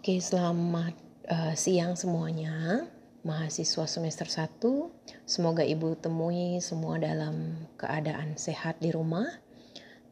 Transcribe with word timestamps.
Oke, 0.00 0.16
selamat 0.16 0.96
uh, 1.28 1.52
siang 1.52 1.92
semuanya. 1.92 2.88
Mahasiswa 3.20 3.84
semester 3.84 4.24
1, 4.32 5.28
semoga 5.28 5.60
Ibu 5.60 5.92
temui 6.00 6.56
semua 6.64 6.96
dalam 6.96 7.68
keadaan 7.76 8.32
sehat 8.40 8.80
di 8.80 8.96
rumah, 8.96 9.28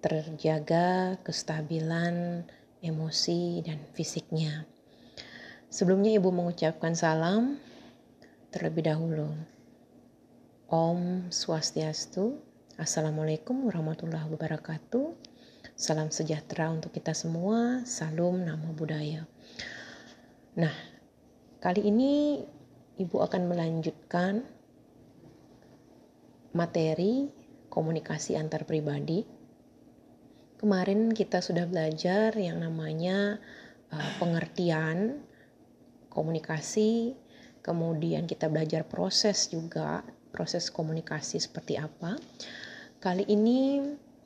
terjaga 0.05 1.17
kestabilan 1.25 2.45
emosi 2.85 3.65
dan 3.65 3.81
fisiknya. 3.97 4.69
Sebelumnya 5.73 6.21
Ibu 6.21 6.37
mengucapkan 6.37 6.93
salam 6.93 7.57
terlebih 8.53 8.93
dahulu. 8.93 9.33
Om 10.69 11.33
Swastiastu. 11.33 12.37
Assalamualaikum 12.77 13.65
warahmatullahi 13.65 14.29
wabarakatuh. 14.37 15.17
Salam 15.81 16.13
sejahtera 16.13 16.69
untuk 16.77 16.93
kita 16.93 17.17
semua. 17.17 17.89
Salam 17.89 18.45
nama 18.45 18.69
budaya. 18.77 19.25
Nah, 20.59 20.75
kali 21.63 21.87
ini 21.87 22.43
Ibu 22.99 23.15
akan 23.23 23.47
melanjutkan 23.47 24.43
materi 26.51 27.31
komunikasi 27.71 28.35
antar 28.35 28.67
pribadi. 28.67 29.23
Kemarin 30.59 31.15
kita 31.15 31.39
sudah 31.39 31.63
belajar 31.63 32.35
yang 32.35 32.59
namanya 32.59 33.39
uh, 33.95 34.11
pengertian 34.19 35.23
komunikasi, 36.11 37.15
kemudian 37.63 38.27
kita 38.27 38.51
belajar 38.51 38.83
proses 38.83 39.47
juga, 39.47 40.03
proses 40.35 40.75
komunikasi 40.75 41.39
seperti 41.39 41.79
apa. 41.79 42.19
Kali 42.99 43.23
ini 43.31 43.79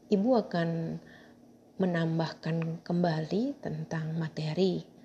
Ibu 0.08 0.30
akan 0.48 0.96
menambahkan 1.76 2.80
kembali 2.80 3.60
tentang 3.60 4.16
materi 4.16 5.01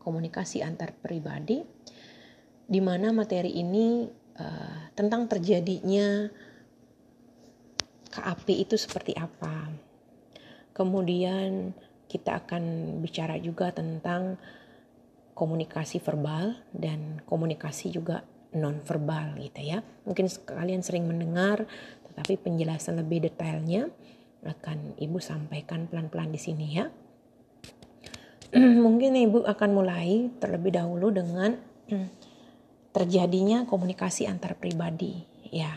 komunikasi 0.00 0.64
antar 0.64 0.96
pribadi, 0.96 1.60
di 2.64 2.80
mana 2.80 3.12
materi 3.12 3.54
ini 3.60 4.08
uh, 4.40 4.90
tentang 4.96 5.28
terjadinya 5.28 6.26
KAP 8.10 8.46
itu 8.50 8.74
seperti 8.74 9.14
apa. 9.14 9.70
Kemudian 10.74 11.76
kita 12.10 12.42
akan 12.42 12.96
bicara 12.98 13.38
juga 13.38 13.70
tentang 13.70 14.34
komunikasi 15.38 16.02
verbal 16.02 16.58
dan 16.74 17.22
komunikasi 17.22 17.94
juga 17.94 18.26
non 18.50 18.82
verbal 18.82 19.38
gitu 19.38 19.62
ya. 19.62 19.78
Mungkin 20.02 20.26
kalian 20.42 20.82
sering 20.82 21.06
mendengar 21.06 21.70
tetapi 22.10 22.34
penjelasan 22.42 22.98
lebih 22.98 23.30
detailnya 23.30 23.86
akan 24.42 24.98
Ibu 24.98 25.22
sampaikan 25.22 25.86
pelan-pelan 25.86 26.34
di 26.34 26.40
sini 26.40 26.66
ya. 26.74 26.90
Mungkin 28.84 29.14
ibu 29.14 29.46
akan 29.46 29.70
mulai 29.70 30.26
terlebih 30.42 30.74
dahulu 30.74 31.14
dengan 31.14 31.54
terjadinya 32.90 33.66
komunikasi 33.66 34.26
antar 34.26 34.58
pribadi 34.58 35.22
ya. 35.50 35.70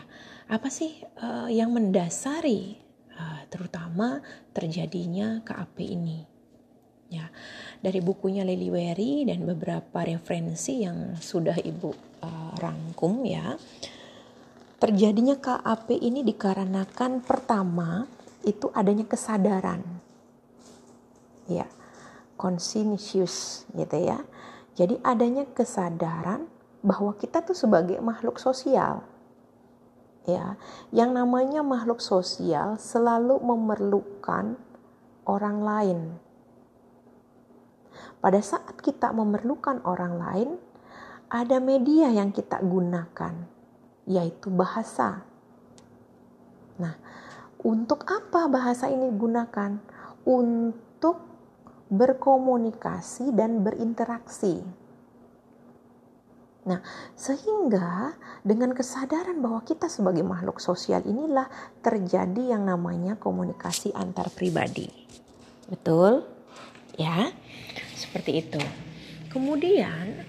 Apa 0.50 0.68
sih 0.68 0.92
uh, 1.22 1.48
yang 1.48 1.72
mendasari 1.72 2.76
uh, 3.16 3.40
terutama 3.48 4.20
terjadinya 4.50 5.40
KAP 5.46 5.78
ini 5.80 6.18
ya? 7.08 7.30
Dari 7.78 8.02
bukunya 8.02 8.42
Lily 8.42 8.68
Wery 8.70 9.24
dan 9.28 9.46
beberapa 9.46 10.02
referensi 10.02 10.82
yang 10.82 11.14
sudah 11.16 11.56
ibu 11.62 11.94
uh, 12.22 12.52
rangkum 12.58 13.22
ya. 13.22 13.54
Terjadinya 14.82 15.38
KAP 15.38 15.94
ini 15.94 16.26
dikarenakan 16.26 17.22
pertama 17.22 18.04
itu 18.44 18.68
adanya 18.76 19.08
kesadaran 19.08 19.80
ya 21.48 21.64
conscientious 22.34 23.66
gitu 23.74 23.96
ya. 23.98 24.22
Jadi 24.74 24.98
adanya 25.06 25.46
kesadaran 25.46 26.50
bahwa 26.84 27.14
kita 27.16 27.40
tuh 27.40 27.56
sebagai 27.56 27.96
makhluk 28.02 28.36
sosial. 28.42 29.06
Ya, 30.24 30.56
yang 30.88 31.12
namanya 31.12 31.60
makhluk 31.60 32.00
sosial 32.00 32.80
selalu 32.80 33.38
memerlukan 33.44 34.56
orang 35.28 35.58
lain. 35.60 36.00
Pada 38.24 38.40
saat 38.40 38.80
kita 38.80 39.12
memerlukan 39.12 39.84
orang 39.84 40.16
lain, 40.16 40.50
ada 41.28 41.60
media 41.60 42.08
yang 42.08 42.32
kita 42.32 42.56
gunakan, 42.64 43.36
yaitu 44.08 44.48
bahasa. 44.48 45.28
Nah, 46.80 46.96
untuk 47.60 48.08
apa 48.08 48.48
bahasa 48.48 48.88
ini 48.88 49.12
digunakan? 49.12 49.76
Untuk 50.24 51.33
berkomunikasi 51.92 53.32
dan 53.36 53.60
berinteraksi. 53.60 54.64
Nah, 56.64 56.80
sehingga 57.12 58.16
dengan 58.40 58.72
kesadaran 58.72 59.36
bahwa 59.44 59.60
kita 59.68 59.84
sebagai 59.92 60.24
makhluk 60.24 60.64
sosial 60.64 61.04
inilah 61.04 61.44
terjadi 61.84 62.56
yang 62.56 62.64
namanya 62.64 63.20
komunikasi 63.20 63.92
antar 63.92 64.32
pribadi. 64.32 64.88
Betul? 65.68 66.24
Ya, 66.96 67.28
seperti 67.92 68.48
itu. 68.48 68.62
Kemudian, 69.28 70.24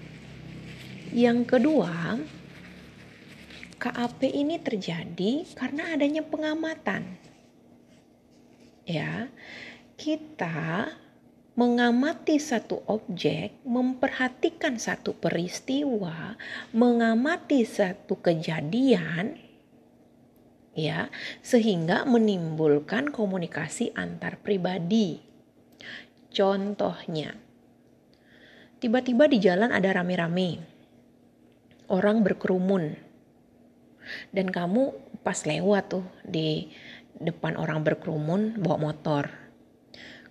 yang 1.16 1.48
kedua, 1.48 2.20
KAP 3.80 4.28
ini 4.28 4.60
terjadi 4.60 5.46
karena 5.56 5.96
adanya 5.96 6.20
pengamatan. 6.20 7.16
Ya, 8.84 9.32
kita 9.96 10.92
mengamati 11.56 12.36
satu 12.36 12.84
objek, 12.84 13.64
memperhatikan 13.64 14.76
satu 14.76 15.16
peristiwa, 15.16 16.36
mengamati 16.76 17.64
satu 17.64 18.20
kejadian, 18.20 19.40
ya, 20.76 21.08
sehingga 21.40 22.04
menimbulkan 22.04 23.08
komunikasi 23.08 23.96
antar 23.96 24.36
pribadi. 24.44 25.24
Contohnya, 26.28 27.32
tiba-tiba 28.76 29.24
di 29.24 29.40
jalan 29.40 29.72
ada 29.72 29.96
rame-rame, 29.96 30.60
orang 31.88 32.20
berkerumun, 32.20 33.00
dan 34.28 34.52
kamu 34.52 34.92
pas 35.24 35.40
lewat 35.48 35.88
tuh 35.88 36.04
di 36.20 36.68
depan 37.16 37.56
orang 37.56 37.80
berkerumun 37.80 38.60
bawa 38.60 38.92
motor 38.92 39.45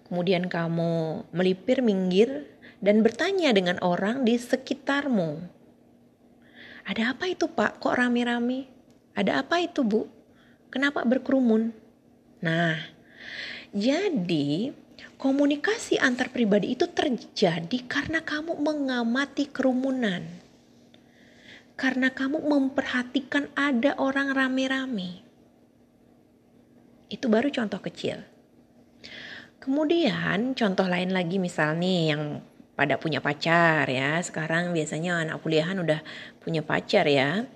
kemudian 0.05 0.45
kamu 0.45 1.25
melipir 1.33 1.81
minggir 1.81 2.45
dan 2.79 3.01
bertanya 3.01 3.49
dengan 3.51 3.81
orang 3.81 4.21
di 4.21 4.37
sekitarmu. 4.37 5.41
Ada 6.85 7.17
apa 7.17 7.25
itu 7.25 7.49
pak? 7.49 7.81
Kok 7.81 7.97
rame-rame? 7.97 8.69
Ada 9.17 9.41
apa 9.41 9.57
itu 9.57 9.81
bu? 9.81 10.05
Kenapa 10.69 11.01
berkerumun? 11.01 11.73
Nah, 12.45 12.77
jadi 13.73 14.69
komunikasi 15.17 15.97
antar 15.97 16.29
pribadi 16.29 16.77
itu 16.77 16.85
terjadi 16.85 17.79
karena 17.89 18.21
kamu 18.21 18.61
mengamati 18.61 19.49
kerumunan. 19.49 20.21
Karena 21.73 22.13
kamu 22.13 22.45
memperhatikan 22.45 23.49
ada 23.57 23.97
orang 23.97 24.31
rame-rame. 24.31 25.25
Itu 27.09 27.27
baru 27.27 27.49
contoh 27.49 27.81
kecil. 27.81 28.34
Kemudian 29.65 30.53
contoh 30.53 30.85
lain 30.85 31.09
lagi 31.09 31.41
misal 31.41 31.73
nih 31.81 32.13
yang 32.13 32.37
pada 32.77 33.01
punya 33.01 33.17
pacar 33.17 33.89
ya. 33.89 34.21
Sekarang 34.21 34.69
biasanya 34.69 35.25
anak 35.25 35.41
kuliahan 35.41 35.81
udah 35.81 36.05
punya 36.37 36.61
pacar 36.61 37.09
ya. 37.09 37.49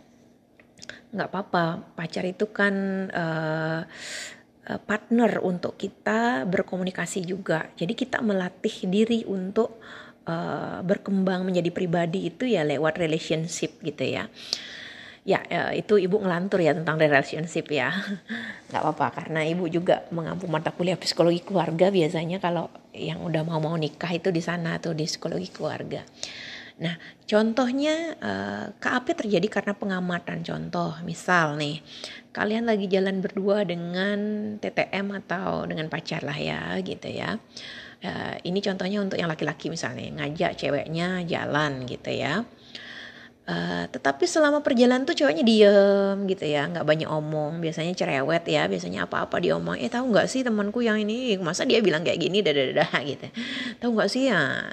Nggak 1.14 1.30
apa-apa, 1.30 1.94
pacar 1.94 2.26
itu 2.26 2.50
kan 2.50 2.74
uh, 3.14 3.86
partner 4.90 5.42
untuk 5.42 5.78
kita 5.78 6.50
berkomunikasi 6.50 7.26
juga. 7.30 7.70
Jadi 7.78 7.94
kita 7.94 8.26
melatih 8.26 8.90
diri 8.90 9.26
untuk 9.30 9.78
uh, 10.30 10.82
berkembang 10.86 11.46
menjadi 11.46 11.70
pribadi 11.74 12.30
itu 12.30 12.46
ya 12.46 12.62
lewat 12.62 13.02
relationship 13.02 13.82
gitu 13.82 14.06
ya, 14.06 14.30
ya 15.28 15.44
itu 15.76 16.00
ibu 16.00 16.18
ngelantur 16.20 16.64
ya 16.64 16.72
tentang 16.72 16.96
relationship 16.96 17.68
ya. 17.70 17.92
Nggak 18.70 18.82
apa-apa 18.82 19.08
karena 19.24 19.44
ibu 19.46 19.68
juga 19.68 20.08
mengampu 20.14 20.48
mata 20.48 20.72
kuliah 20.72 20.96
psikologi 20.96 21.44
keluarga 21.44 21.92
biasanya 21.92 22.40
kalau 22.40 22.72
yang 22.96 23.22
udah 23.24 23.44
mau 23.44 23.60
mau 23.60 23.76
nikah 23.76 24.10
itu 24.16 24.32
di 24.32 24.40
sana 24.40 24.80
tuh 24.80 24.96
di 24.96 25.06
psikologi 25.06 25.50
keluarga. 25.52 26.02
Nah 26.80 26.96
contohnya 27.28 28.16
eh, 28.16 28.66
KAP 28.80 29.06
terjadi 29.20 29.48
karena 29.52 29.74
pengamatan 29.76 30.42
contoh. 30.42 30.96
Misal 31.04 31.60
nih 31.60 31.84
kalian 32.32 32.66
lagi 32.70 32.88
jalan 32.88 33.20
berdua 33.20 33.68
dengan 33.68 34.20
TTM 34.64 35.12
atau 35.26 35.68
dengan 35.68 35.92
pacar 35.92 36.24
lah 36.24 36.38
ya 36.38 36.80
gitu 36.80 37.12
ya. 37.12 37.38
Uh, 38.00 38.40
ini 38.48 38.64
contohnya 38.64 39.04
untuk 39.04 39.20
yang 39.20 39.28
laki-laki 39.28 39.68
misalnya 39.68 40.08
ngajak 40.24 40.56
ceweknya 40.56 41.20
jalan 41.28 41.84
gitu 41.84 42.16
ya 42.16 42.48
Uh, 43.50 43.90
tetapi 43.90 44.30
selama 44.30 44.62
perjalanan 44.62 45.10
tuh 45.10 45.18
cowoknya 45.18 45.42
diem 45.42 46.18
gitu 46.30 46.46
ya 46.46 46.70
nggak 46.70 46.86
banyak 46.86 47.10
omong. 47.10 47.58
Biasanya 47.58 47.98
cerewet 47.98 48.46
ya 48.46 48.70
biasanya 48.70 49.10
apa-apa 49.10 49.42
diomong. 49.42 49.74
Eh 49.82 49.90
tahu 49.90 50.14
nggak 50.14 50.30
sih 50.30 50.46
temanku 50.46 50.86
yang 50.86 51.02
ini? 51.02 51.34
Masa 51.42 51.66
dia 51.66 51.82
bilang 51.82 52.06
kayak 52.06 52.22
gini? 52.22 52.46
Dah 52.46 52.54
gitu. 53.10 53.26
Tahu 53.82 53.90
nggak 53.98 54.10
sih 54.14 54.30
ya 54.30 54.70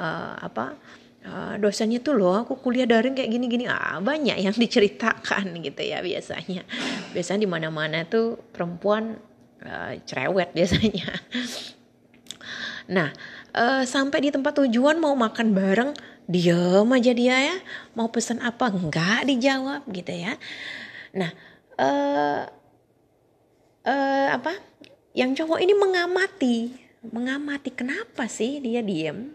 uh, 0.00 0.32
apa 0.40 0.80
uh, 1.28 1.60
tuh 2.00 2.14
loh 2.16 2.40
aku 2.40 2.56
kuliah 2.56 2.88
daring 2.88 3.12
kayak 3.12 3.28
gini-gini. 3.28 3.68
Ah 3.68 4.00
banyak 4.00 4.40
yang 4.40 4.56
diceritakan 4.64 5.52
gitu 5.60 5.82
ya 5.84 6.00
biasanya. 6.00 6.64
Biasanya 7.12 7.40
di 7.44 7.50
mana-mana 7.52 8.08
tuh 8.08 8.40
perempuan 8.48 9.20
uh, 9.60 9.92
cerewet 10.08 10.56
biasanya. 10.56 11.12
Nah 12.86 13.10
uh, 13.50 13.82
sampai 13.82 14.22
di 14.22 14.30
tempat 14.30 14.62
tujuan 14.62 15.02
mau 15.02 15.10
makan 15.18 15.50
bareng 15.50 15.90
diem 16.26 16.88
aja 16.90 17.12
dia 17.14 17.36
ya. 17.54 17.56
Mau 17.94 18.10
pesan 18.10 18.42
apa? 18.42 18.70
Enggak 18.70 19.26
dijawab 19.26 19.86
gitu 19.90 20.12
ya. 20.12 20.34
Nah 21.14 21.30
uh, 21.78 22.42
uh, 23.86 24.28
apa? 24.34 24.52
Yang 25.16 25.42
cowok 25.42 25.58
ini 25.62 25.74
mengamati. 25.74 26.56
Mengamati 27.06 27.70
kenapa 27.72 28.26
sih 28.26 28.58
dia 28.58 28.82
diem? 28.82 29.32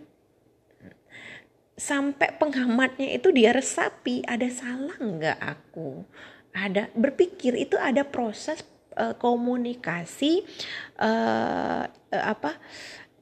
Sampai 1.80 2.36
pengamatnya 2.38 3.10
itu 3.18 3.34
dia 3.34 3.56
resapi. 3.56 4.22
Ada 4.28 4.48
salah 4.52 4.98
nggak 5.00 5.40
aku? 5.42 6.06
Ada 6.52 6.92
berpikir 6.94 7.56
itu 7.56 7.80
ada 7.80 8.04
proses 8.04 8.62
uh, 9.00 9.16
komunikasi 9.16 10.44
uh, 11.00 11.88
apa 12.12 12.60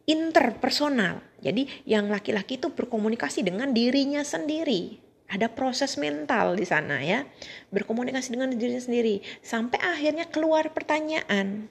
interpersonal. 0.10 1.22
Jadi 1.40 1.70
yang 1.86 2.10
laki-laki 2.10 2.58
itu 2.58 2.74
berkomunikasi 2.74 3.46
dengan 3.46 3.70
dirinya 3.70 4.26
sendiri. 4.26 4.98
Ada 5.30 5.54
proses 5.54 6.02
mental 6.02 6.58
di 6.58 6.66
sana 6.66 6.98
ya. 7.06 7.30
Berkomunikasi 7.70 8.34
dengan 8.34 8.50
dirinya 8.50 8.82
sendiri 8.82 9.22
sampai 9.46 9.78
akhirnya 9.78 10.26
keluar 10.26 10.74
pertanyaan. 10.74 11.70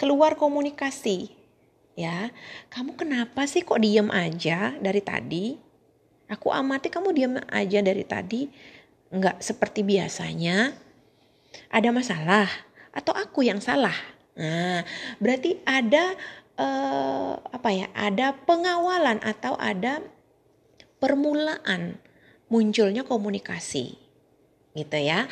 Keluar 0.00 0.40
komunikasi. 0.40 1.44
Ya, 1.92 2.32
kamu 2.72 2.96
kenapa 2.96 3.44
sih 3.44 3.60
kok 3.60 3.76
diem 3.76 4.08
aja 4.08 4.72
dari 4.80 5.04
tadi? 5.04 5.60
Aku 6.32 6.48
amati 6.48 6.88
kamu 6.88 7.12
diem 7.12 7.36
aja 7.52 7.84
dari 7.84 8.00
tadi, 8.08 8.48
nggak 9.12 9.44
seperti 9.44 9.84
biasanya. 9.84 10.72
Ada 11.68 11.92
masalah 11.92 12.48
atau 12.96 13.12
aku 13.12 13.44
yang 13.44 13.60
salah? 13.60 13.92
Nah, 14.32 14.80
berarti 15.20 15.60
ada 15.68 16.16
uh, 16.58 17.38
apa 17.38 17.68
ya 17.72 17.86
ada 17.96 18.36
pengawalan 18.44 19.20
atau 19.22 19.56
ada 19.56 20.02
permulaan 20.98 22.00
munculnya 22.52 23.02
komunikasi 23.02 23.96
gitu 24.72 24.96
ya. 24.96 25.28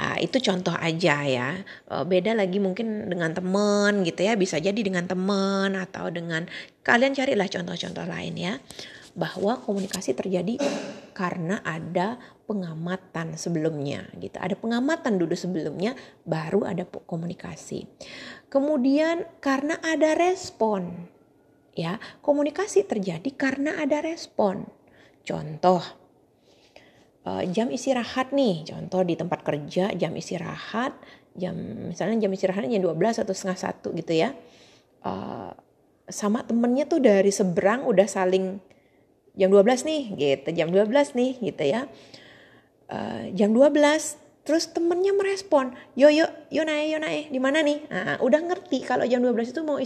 Uh, 0.00 0.16
itu 0.20 0.40
contoh 0.40 0.72
aja 0.72 1.24
ya. 1.24 1.60
Uh, 1.88 2.04
beda 2.08 2.32
lagi 2.32 2.56
mungkin 2.56 3.08
dengan 3.12 3.36
teman 3.36 4.04
gitu 4.04 4.24
ya 4.24 4.36
bisa 4.36 4.56
jadi 4.56 4.76
dengan 4.76 5.04
teman 5.04 5.76
atau 5.76 6.08
dengan 6.08 6.48
kalian 6.84 7.12
carilah 7.12 7.48
contoh-contoh 7.48 8.06
lain 8.08 8.34
ya 8.36 8.54
bahwa 9.18 9.58
komunikasi 9.60 10.14
terjadi 10.14 10.62
karena 11.18 11.58
ada 11.66 12.14
pengamatan 12.46 13.34
sebelumnya 13.34 14.06
gitu 14.22 14.38
ada 14.38 14.54
pengamatan 14.54 15.18
dulu 15.18 15.34
sebelumnya 15.34 15.98
baru 16.22 16.62
ada 16.62 16.86
komunikasi 16.86 17.90
Kemudian 18.48 19.28
karena 19.44 19.76
ada 19.84 20.16
respon. 20.16 21.12
Ya, 21.76 22.02
komunikasi 22.24 22.88
terjadi 22.88 23.28
karena 23.36 23.78
ada 23.78 24.02
respon. 24.02 24.66
Contoh 25.22 25.84
uh, 27.22 27.44
jam 27.52 27.70
istirahat 27.70 28.34
nih, 28.34 28.66
contoh 28.66 29.06
di 29.06 29.14
tempat 29.14 29.46
kerja 29.46 29.94
jam 29.94 30.10
istirahat, 30.16 30.96
jam 31.38 31.54
misalnya 31.92 32.26
jam 32.26 32.32
istirahatnya 32.34 32.80
jam 32.80 32.82
12 32.82 33.22
atau 33.22 33.34
setengah 33.36 33.58
satu 33.60 33.88
gitu 33.94 34.10
ya. 34.16 34.34
Uh, 35.04 35.54
sama 36.08 36.42
temennya 36.42 36.88
tuh 36.88 37.04
dari 37.04 37.30
seberang 37.30 37.84
udah 37.86 38.08
saling 38.08 38.58
jam 39.38 39.48
12 39.54 39.86
nih 39.86 40.02
gitu, 40.18 40.48
jam 40.52 40.68
12 40.74 41.14
nih 41.14 41.32
gitu 41.38 41.64
ya. 41.64 41.86
Uh, 42.88 43.30
jam 43.32 43.54
12 43.54 44.28
Terus 44.48 44.64
temennya 44.72 45.12
merespon, 45.12 45.76
yo 45.92 46.08
yo 46.08 46.24
yo 46.48 46.64
naik 46.64 46.88
yo 46.88 46.96
naik 46.96 47.28
di 47.28 47.36
mana 47.36 47.60
nih? 47.60 47.84
Nah, 47.92 48.16
udah 48.24 48.40
ngerti 48.48 48.80
kalau 48.80 49.04
jam 49.04 49.20
12 49.20 49.52
itu 49.52 49.60
mau 49.60 49.76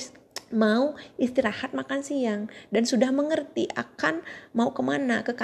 mau 0.55 0.95
istirahat 1.19 1.75
makan 1.75 2.07
siang. 2.07 2.47
Dan 2.71 2.87
sudah 2.87 3.11
mengerti 3.11 3.67
akan 3.75 4.23
mau 4.55 4.71
ke 4.71 4.79
mana 4.87 5.27
ke 5.27 5.35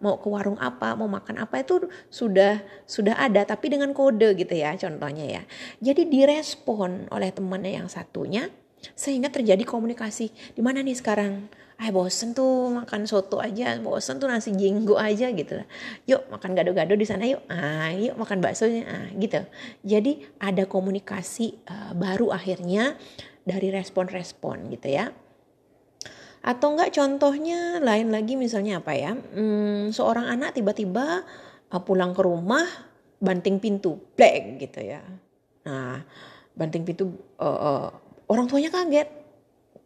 mau 0.00 0.16
ke 0.16 0.26
warung 0.32 0.56
apa 0.56 0.96
mau 0.96 1.04
makan 1.04 1.44
apa 1.44 1.60
itu 1.60 1.84
sudah 2.08 2.64
sudah 2.88 3.20
ada 3.20 3.44
tapi 3.44 3.68
dengan 3.68 3.92
kode 3.92 4.32
gitu 4.32 4.56
ya 4.56 4.72
contohnya 4.80 5.28
ya. 5.28 5.42
Jadi 5.84 6.08
direspon 6.08 7.12
oleh 7.12 7.36
temannya 7.36 7.84
yang 7.84 7.92
satunya 7.92 8.48
sehingga 8.96 9.28
terjadi 9.28 9.60
komunikasi. 9.68 10.32
Di 10.56 10.64
mana 10.64 10.80
nih 10.80 10.96
sekarang 10.96 11.52
ah 11.74 11.90
bosen 11.90 12.32
tuh 12.32 12.70
makan 12.70 13.02
soto 13.04 13.42
aja 13.42 13.74
bosen 13.82 14.22
tuh 14.22 14.30
nasi 14.30 14.54
jinggo 14.54 14.94
aja 14.94 15.26
gitu 15.34 15.58
yuk 16.06 16.22
makan 16.30 16.54
gado-gado 16.54 16.94
di 16.94 17.06
sana 17.06 17.24
yuk. 17.26 17.42
Ah 17.48 17.90
yuk 17.92 18.14
makan 18.18 18.38
baksonya. 18.40 18.82
Ah 18.86 19.06
gitu. 19.16 19.40
Jadi 19.82 20.22
ada 20.40 20.64
komunikasi 20.68 21.58
uh, 21.66 21.92
baru 21.96 22.30
akhirnya 22.30 22.96
dari 23.44 23.68
respon-respon 23.70 24.72
gitu 24.72 24.88
ya. 24.92 25.10
Atau 26.44 26.76
enggak 26.76 26.92
contohnya 26.92 27.80
lain 27.80 28.12
lagi 28.12 28.36
misalnya 28.36 28.84
apa 28.84 28.92
ya? 28.92 29.16
Hmm, 29.16 29.88
seorang 29.90 30.28
anak 30.28 30.56
tiba-tiba 30.56 31.24
uh, 31.72 31.82
pulang 31.82 32.12
ke 32.12 32.20
rumah 32.20 32.64
banting 33.18 33.58
pintu 33.58 33.96
black 34.14 34.60
gitu 34.60 34.84
ya. 34.84 35.00
Nah 35.64 36.04
banting 36.54 36.86
pintu 36.86 37.10
uh, 37.40 37.46
uh, 37.48 37.86
orang 38.30 38.46
tuanya 38.46 38.70
kaget 38.70 39.23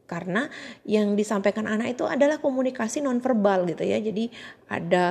karena 0.08 0.48
yang 0.88 1.12
disampaikan 1.12 1.68
anak 1.68 2.00
itu 2.00 2.08
adalah 2.08 2.40
komunikasi 2.40 3.04
nonverbal 3.04 3.68
gitu 3.68 3.84
ya. 3.84 4.00
Jadi 4.00 4.32
ada 4.72 5.06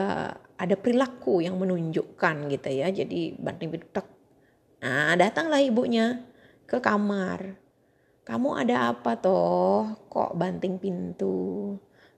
ada 0.58 0.76
perilaku 0.76 1.46
yang 1.46 1.62
menunjukkan 1.62 2.50
gitu 2.50 2.70
ya. 2.74 2.90
Jadi 2.90 3.38
banting 3.38 3.70
pintu 3.70 4.02
nah 4.78 5.14
datanglah 5.14 5.62
ibunya 5.62 6.26
ke 6.66 6.82
kamar. 6.82 7.62
Kamu 8.26 8.60
ada 8.60 8.92
apa 8.92 9.16
toh? 9.22 9.96
Kok 10.12 10.36
banting 10.36 10.82
pintu? 10.82 11.78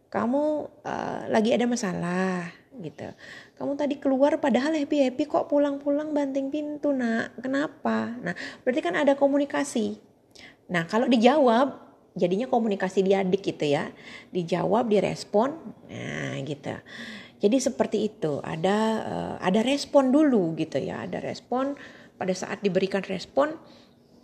Kamu 0.10 0.44
uh, 0.81 1.22
lagi 1.30 1.54
ada 1.54 1.70
masalah? 1.70 2.50
Gitu. 2.80 3.06
Kamu 3.60 3.76
tadi 3.76 4.00
keluar 4.00 4.40
padahal 4.40 4.74
happy 4.74 5.06
happy 5.06 5.28
kok 5.28 5.52
pulang-pulang 5.52 6.16
banting 6.16 6.50
pintu 6.50 6.95
nak. 6.95 7.38
Kenapa? 7.44 8.16
Nah 8.24 8.33
berarti 8.64 8.81
kan 8.81 8.95
ada 8.98 9.14
komunikasi. 9.14 10.00
Nah 10.71 10.90
kalau 10.90 11.06
dijawab 11.06 11.89
jadinya 12.18 12.49
komunikasi 12.49 13.06
diadik 13.06 13.42
gitu 13.44 13.66
ya. 13.66 13.92
Dijawab 14.33 14.89
direspon 14.89 15.54
nah 15.89 16.37
gitu. 16.42 16.75
Jadi 17.39 17.57
seperti 17.57 18.09
itu. 18.11 18.44
Ada 18.44 18.78
uh, 19.06 19.35
ada 19.39 19.61
respon 19.63 20.11
dulu 20.11 20.56
gitu 20.59 20.78
ya. 20.80 21.06
Ada 21.07 21.23
respon 21.23 21.78
pada 22.19 22.35
saat 22.35 22.59
diberikan 22.59 23.01
respon 23.07 23.56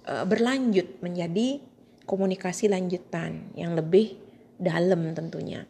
uh, 0.07 0.25
berlanjut 0.27 0.99
menjadi 0.99 1.63
komunikasi 2.05 2.69
lanjutan 2.69 3.55
yang 3.57 3.73
lebih 3.73 4.19
dalam 4.61 5.11
tentunya. 5.15 5.65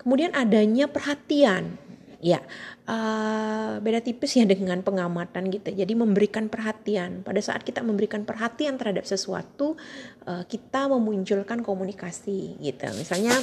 Kemudian 0.00 0.34
adanya 0.34 0.90
perhatian 0.90 1.78
Ya, 2.22 2.38
uh, 2.86 3.82
beda 3.82 3.98
tipis 3.98 4.38
ya 4.38 4.46
dengan 4.54 4.78
pengamatan 4.86 5.50
gitu. 5.50 5.74
Jadi 5.74 5.92
memberikan 5.98 6.46
perhatian. 6.46 7.26
Pada 7.26 7.42
saat 7.42 7.66
kita 7.66 7.82
memberikan 7.82 8.22
perhatian 8.22 8.78
terhadap 8.78 9.02
sesuatu, 9.02 9.74
uh, 10.30 10.46
kita 10.46 10.86
memunculkan 10.86 11.66
komunikasi 11.66 12.62
gitu. 12.62 12.86
Misalnya 12.94 13.34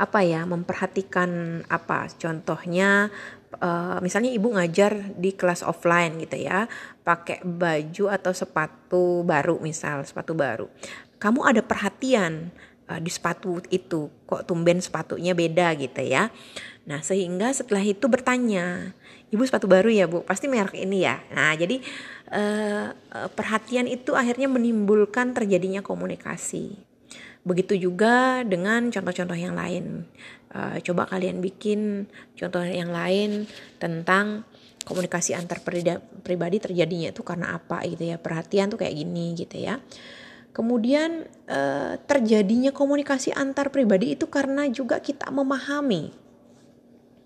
apa 0.00 0.24
ya, 0.24 0.48
memperhatikan 0.48 1.62
apa? 1.68 2.08
Contohnya 2.16 3.12
uh, 3.60 4.00
misalnya 4.00 4.32
ibu 4.32 4.56
ngajar 4.56 5.12
di 5.20 5.36
kelas 5.36 5.60
offline 5.60 6.16
gitu 6.24 6.40
ya, 6.40 6.64
pakai 7.04 7.44
baju 7.44 8.08
atau 8.08 8.32
sepatu 8.32 9.20
baru 9.20 9.60
misal, 9.60 10.00
sepatu 10.08 10.32
baru. 10.32 10.66
Kamu 11.20 11.44
ada 11.44 11.60
perhatian 11.60 12.48
di 12.98 13.12
sepatu 13.12 13.62
itu 13.70 14.10
kok 14.26 14.50
tumben 14.50 14.82
sepatunya 14.82 15.36
beda 15.36 15.78
gitu 15.78 16.02
ya 16.02 16.34
Nah, 16.90 16.98
sehingga 17.06 17.54
setelah 17.54 17.86
itu 17.86 18.10
bertanya, 18.10 18.90
"Ibu 19.30 19.46
sepatu 19.46 19.70
baru 19.70 19.92
ya, 19.94 20.10
Bu? 20.10 20.26
Pasti 20.26 20.50
merek 20.50 20.74
ini 20.74 21.06
ya?" 21.06 21.22
Nah, 21.30 21.54
jadi 21.54 21.78
eh, 22.30 22.86
eh, 22.94 23.28
perhatian 23.34 23.86
itu 23.90 24.14
akhirnya 24.14 24.46
menimbulkan 24.50 25.34
terjadinya 25.34 25.82
komunikasi. 25.86 26.78
Begitu 27.46 27.74
juga 27.90 28.46
dengan 28.46 28.90
contoh-contoh 28.90 29.38
yang 29.38 29.54
lain. 29.54 30.06
Eh, 30.50 30.78
coba 30.86 31.06
kalian 31.10 31.38
bikin 31.42 32.10
contoh 32.38 32.62
yang 32.66 32.90
lain 32.90 33.46
tentang 33.78 34.46
komunikasi 34.82 35.36
antar 35.38 35.62
pribadi 36.26 36.58
terjadinya 36.58 37.14
itu 37.14 37.22
karena 37.22 37.54
apa 37.54 37.86
gitu 37.86 38.10
ya. 38.10 38.16
Perhatian 38.18 38.70
tuh 38.72 38.82
kayak 38.82 38.94
gini 38.98 39.38
gitu 39.38 39.62
ya. 39.62 39.78
Kemudian 40.50 41.30
eh, 41.46 41.94
terjadinya 42.04 42.74
komunikasi 42.74 43.30
antar 43.34 43.70
pribadi 43.70 44.18
itu 44.18 44.26
karena 44.26 44.66
juga 44.66 44.98
kita 44.98 45.30
memahami 45.30 46.20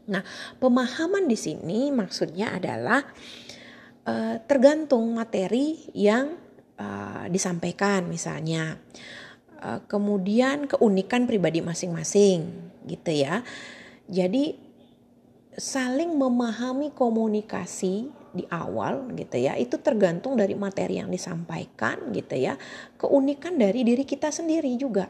Nah, 0.04 0.20
pemahaman 0.60 1.24
di 1.24 1.36
sini 1.36 1.88
maksudnya 1.88 2.52
adalah 2.52 3.00
uh, 4.04 4.36
tergantung 4.44 5.16
materi 5.16 5.80
yang 5.96 6.36
uh, 6.76 7.24
disampaikan 7.32 8.04
misalnya. 8.04 8.76
Uh, 9.64 9.80
kemudian 9.88 10.68
keunikan 10.68 11.24
pribadi 11.24 11.64
masing-masing 11.64 12.52
gitu 12.84 13.12
ya. 13.16 13.40
Jadi 14.04 14.60
saling 15.54 16.14
memahami 16.14 16.90
komunikasi 16.90 18.10
di 18.34 18.44
awal 18.50 19.14
gitu 19.14 19.38
ya 19.38 19.54
itu 19.54 19.78
tergantung 19.78 20.34
dari 20.34 20.58
materi 20.58 20.98
yang 20.98 21.06
disampaikan 21.06 22.10
gitu 22.10 22.34
ya 22.34 22.58
keunikan 22.98 23.54
dari 23.54 23.86
diri 23.86 24.02
kita 24.02 24.34
sendiri 24.34 24.74
juga. 24.74 25.06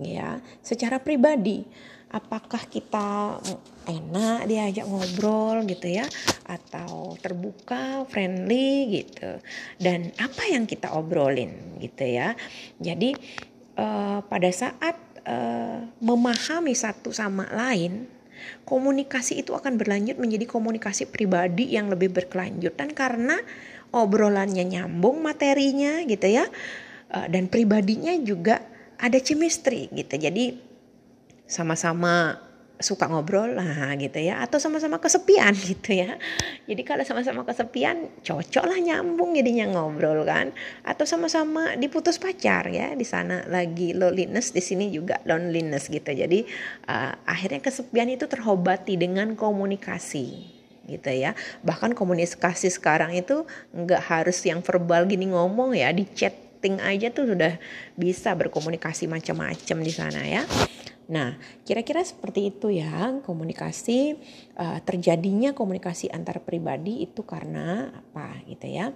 Ya 0.00 0.40
secara 0.64 1.02
pribadi 1.02 1.66
apakah 2.08 2.64
kita 2.64 3.36
enak 3.84 4.48
diajak 4.48 4.88
ngobrol 4.88 5.60
gitu 5.68 5.92
ya 5.92 6.08
atau 6.48 7.12
terbuka 7.20 8.08
friendly 8.08 9.04
gitu 9.04 9.36
dan 9.76 10.08
apa 10.16 10.48
yang 10.48 10.64
kita 10.64 10.96
obrolin 10.96 11.76
gitu 11.84 12.04
ya. 12.08 12.32
Jadi 12.80 13.12
uh, 13.76 14.24
pada 14.24 14.48
saat 14.48 14.96
uh, 15.28 15.84
memahami 16.00 16.72
satu 16.72 17.12
sama 17.12 17.44
lain 17.52 18.17
komunikasi 18.64 19.42
itu 19.42 19.54
akan 19.54 19.76
berlanjut 19.76 20.16
menjadi 20.16 20.48
komunikasi 20.48 21.08
pribadi 21.08 21.74
yang 21.74 21.92
lebih 21.92 22.10
berkelanjutan 22.10 22.92
karena 22.96 23.38
obrolannya 23.92 24.64
nyambung 24.64 25.20
materinya 25.24 26.04
gitu 26.04 26.28
ya 26.28 26.44
uh, 27.12 27.26
dan 27.28 27.48
pribadinya 27.48 28.12
juga 28.20 28.64
ada 28.98 29.16
chemistry 29.22 29.88
gitu. 29.94 30.18
Jadi 30.18 30.58
sama-sama 31.48 32.47
suka 32.78 33.10
ngobrol 33.10 33.58
lah 33.58 33.94
gitu 33.98 34.18
ya. 34.22 34.42
Atau 34.42 34.62
sama-sama 34.62 35.02
kesepian 35.02 35.54
gitu 35.70 35.98
ya. 35.98 36.16
Jadi 36.64 36.82
kalau 36.86 37.02
sama-sama 37.02 37.42
kesepian 37.42 38.10
cocok 38.22 38.64
lah 38.64 38.78
nyambung 38.78 39.34
jadinya 39.34 39.68
ngobrol 39.70 40.22
kan. 40.24 40.54
Atau 40.86 41.04
sama-sama 41.04 41.74
diputus 41.74 42.16
pacar 42.16 42.70
ya 42.70 42.94
di 42.94 43.04
sana 43.04 43.44
lagi 43.50 43.92
loneliness 43.92 44.54
di 44.54 44.62
sini 44.62 44.90
juga 44.90 45.18
loneliness 45.26 45.90
gitu. 45.90 46.10
Jadi 46.10 46.46
uh, 46.88 47.12
akhirnya 47.26 47.60
kesepian 47.60 48.08
itu 48.10 48.30
terobati 48.30 48.94
dengan 48.94 49.34
komunikasi 49.34 50.26
gitu 50.88 51.10
ya. 51.12 51.36
Bahkan 51.66 51.92
komunikasi 51.92 52.72
sekarang 52.72 53.12
itu 53.12 53.44
nggak 53.76 54.02
harus 54.08 54.40
yang 54.46 54.64
verbal 54.64 55.04
gini 55.04 55.28
ngomong 55.28 55.76
ya. 55.76 55.90
Di 55.92 56.06
chatting 56.14 56.80
aja 56.80 57.10
tuh 57.10 57.34
sudah 57.34 57.58
bisa 57.98 58.32
berkomunikasi 58.38 59.10
macam-macam 59.10 59.76
di 59.82 59.92
sana 59.92 60.22
ya 60.24 60.42
Nah, 61.08 61.40
kira-kira 61.64 62.04
seperti 62.04 62.52
itu 62.52 62.68
ya 62.68 63.16
komunikasi 63.24 64.20
uh, 64.60 64.78
terjadinya 64.84 65.56
komunikasi 65.56 66.12
antar 66.12 66.44
pribadi 66.44 67.00
itu 67.00 67.24
karena 67.24 67.88
apa 67.88 68.44
gitu 68.44 68.68
ya. 68.68 68.92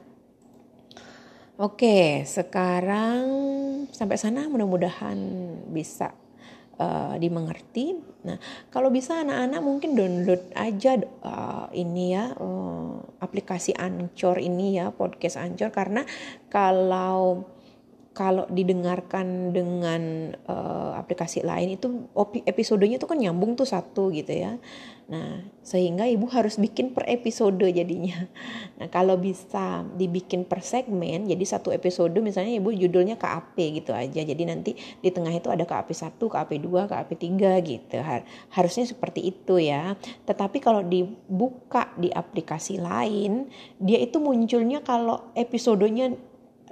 Oke, 1.57 2.25
sekarang 2.29 3.25
sampai 3.93 4.17
sana 4.21 4.49
mudah-mudahan 4.49 5.17
bisa 5.73 6.13
uh, 6.77 7.17
dimengerti. 7.17 7.97
Nah, 8.29 8.37
kalau 8.69 8.93
bisa 8.93 9.21
anak-anak 9.21 9.61
mungkin 9.61 9.97
download 9.97 10.43
aja 10.53 11.01
uh, 11.25 11.69
ini 11.73 12.13
ya 12.13 12.33
uh, 12.37 12.99
aplikasi 13.21 13.73
Anchor 13.77 14.37
ini 14.41 14.81
ya 14.81 14.93
podcast 14.93 15.41
Anchor 15.41 15.73
karena 15.73 16.05
kalau 16.49 17.47
kalau 18.13 18.45
didengarkan 18.53 19.57
dengan 19.57 20.33
uh, 20.45 20.93
aplikasi 21.01 21.41
lain 21.41 21.81
itu 21.81 22.13
episodenya 22.45 23.01
tuh 23.01 23.09
kan 23.09 23.19
nyambung 23.19 23.57
tuh 23.57 23.65
satu 23.65 24.13
gitu 24.13 24.33
ya. 24.37 24.61
Nah, 25.13 25.45
sehingga 25.61 26.09
ibu 26.09 26.25
harus 26.33 26.57
bikin 26.57 26.97
per 26.97 27.05
episode 27.09 27.61
jadinya. 27.61 28.25
Nah, 28.83 28.91
kalau 28.91 29.15
bisa 29.15 29.87
dibikin 29.95 30.43
per 30.43 30.59
segmen, 30.59 31.31
jadi 31.31 31.45
satu 31.47 31.71
episode 31.71 32.19
misalnya 32.19 32.59
ibu 32.59 32.75
judulnya 32.75 33.15
KAP 33.15 33.55
gitu 33.55 33.95
aja. 33.95 34.19
Jadi 34.19 34.43
nanti 34.43 34.75
di 34.75 35.07
tengah 35.15 35.31
itu 35.31 35.55
ada 35.55 35.63
KAP 35.63 35.95
1, 35.95 36.19
KAP 36.19 36.51
2, 36.59 36.91
KAP 36.91 37.11
3 37.15 37.63
gitu. 37.63 37.95
Harusnya 38.51 38.83
seperti 38.83 39.31
itu 39.31 39.63
ya. 39.63 39.95
Tetapi 40.27 40.59
kalau 40.59 40.83
dibuka 40.83 41.95
di 41.95 42.11
aplikasi 42.11 42.83
lain, 42.83 43.47
dia 43.79 44.03
itu 44.03 44.19
munculnya 44.19 44.83
kalau 44.83 45.31
episodenya 45.39 46.11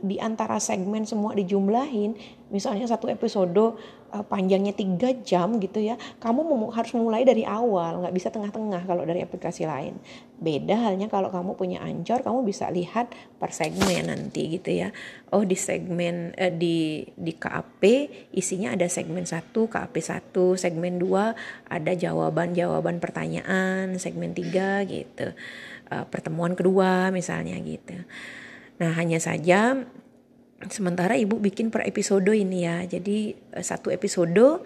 di 0.00 0.16
antara 0.16 0.57
segmen 0.57 1.04
semua 1.04 1.37
dijumlahin 1.37 2.16
misalnya 2.50 2.85
satu 2.90 3.07
episode 3.07 3.78
uh, 4.11 4.25
panjangnya 4.26 4.75
tiga 4.75 5.14
jam 5.23 5.57
gitu 5.62 5.78
ya 5.78 5.95
kamu 6.19 6.42
mem 6.42 6.62
harus 6.75 6.92
mulai 6.99 7.23
dari 7.23 7.47
awal 7.47 8.02
nggak 8.02 8.14
bisa 8.14 8.28
tengah-tengah 8.35 8.85
kalau 8.85 9.07
dari 9.07 9.23
aplikasi 9.23 9.64
lain. 9.64 9.97
Beda 10.40 10.73
halnya 10.88 11.07
kalau 11.12 11.28
kamu 11.28 11.52
punya 11.54 11.78
ancor 11.85 12.25
kamu 12.25 12.42
bisa 12.49 12.73
lihat 12.73 13.12
per 13.38 13.54
segmen 13.54 14.11
nanti 14.11 14.59
gitu 14.59 14.73
ya. 14.73 14.88
Oh 15.30 15.47
di 15.47 15.54
segmen 15.54 16.35
eh, 16.35 16.50
di 16.50 17.07
di 17.14 17.33
KAP 17.38 17.83
isinya 18.35 18.75
ada 18.75 18.90
segmen 18.90 19.25
satu 19.25 19.71
KAP 19.71 19.95
satu 20.02 20.59
segmen 20.59 20.99
dua 20.99 21.38
ada 21.71 21.92
jawaban 21.95 22.57
jawaban 22.57 22.99
pertanyaan 22.99 23.95
segmen 24.00 24.35
tiga 24.35 24.83
gitu. 24.85 25.33
Uh, 25.90 26.07
pertemuan 26.07 26.54
kedua 26.54 27.11
misalnya 27.11 27.59
gitu 27.59 27.99
Nah, 28.80 28.96
hanya 28.96 29.20
saja 29.20 29.76
sementara 30.68 31.16
ibu 31.16 31.40
bikin 31.40 31.72
per 31.72 31.84
episode 31.88 32.32
ini 32.32 32.64
ya. 32.64 32.84
Jadi 32.84 33.32
eh, 33.32 33.64
satu 33.64 33.92
episode 33.92 34.64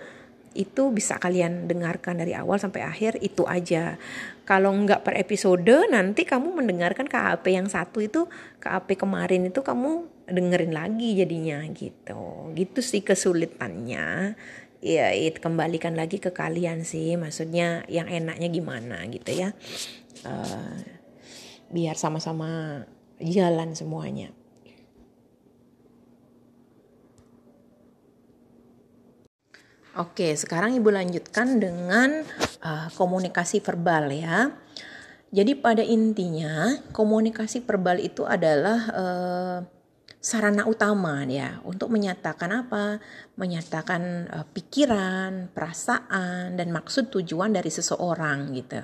itu 0.55 0.95
bisa 0.95 1.19
kalian 1.19 1.67
dengarkan 1.67 2.23
dari 2.23 2.31
awal 2.31 2.63
sampai 2.63 2.87
akhir 2.87 3.19
itu 3.21 3.43
aja. 3.45 3.99
Kalau 4.47 4.71
nggak 4.71 5.03
per 5.03 5.19
episode 5.19 5.91
nanti 5.91 6.23
kamu 6.23 6.55
mendengarkan 6.63 7.11
KAP 7.11 7.45
yang 7.51 7.67
satu 7.67 7.99
itu 7.99 8.31
KAP 8.63 8.95
kemarin 8.95 9.51
itu 9.51 9.61
kamu 9.67 10.07
dengerin 10.31 10.71
lagi 10.73 11.19
jadinya 11.19 11.59
gitu. 11.75 12.55
Gitu 12.55 12.81
sih 12.81 13.03
kesulitannya. 13.03 14.39
Ya 14.85 15.11
itu 15.11 15.43
kembalikan 15.43 15.99
lagi 15.99 16.23
ke 16.23 16.31
kalian 16.31 16.87
sih. 16.87 17.19
Maksudnya 17.19 17.83
yang 17.91 18.07
enaknya 18.07 18.47
gimana 18.47 19.03
gitu 19.11 19.35
ya. 19.35 19.51
Uh, 20.23 20.79
biar 21.75 21.99
sama-sama 21.99 22.85
jalan 23.25 23.73
semuanya. 23.73 24.31
Oke, 29.95 30.35
sekarang 30.35 30.75
Ibu 30.75 30.91
lanjutkan 30.91 31.63
dengan 31.63 32.27
uh, 32.67 32.91
komunikasi 32.99 33.63
verbal 33.63 34.11
ya. 34.11 34.51
Jadi 35.31 35.55
pada 35.55 35.87
intinya 35.87 36.83
komunikasi 36.91 37.63
verbal 37.63 38.03
itu 38.03 38.27
adalah 38.27 38.79
uh, 38.91 39.59
sarana 40.19 40.67
utama 40.67 41.23
ya 41.31 41.63
untuk 41.63 41.95
menyatakan 41.95 42.67
apa? 42.67 42.99
Menyatakan 43.39 44.27
uh, 44.35 44.47
pikiran, 44.51 45.55
perasaan 45.55 46.59
dan 46.59 46.75
maksud 46.75 47.15
tujuan 47.15 47.55
dari 47.55 47.71
seseorang 47.71 48.51
gitu. 48.51 48.83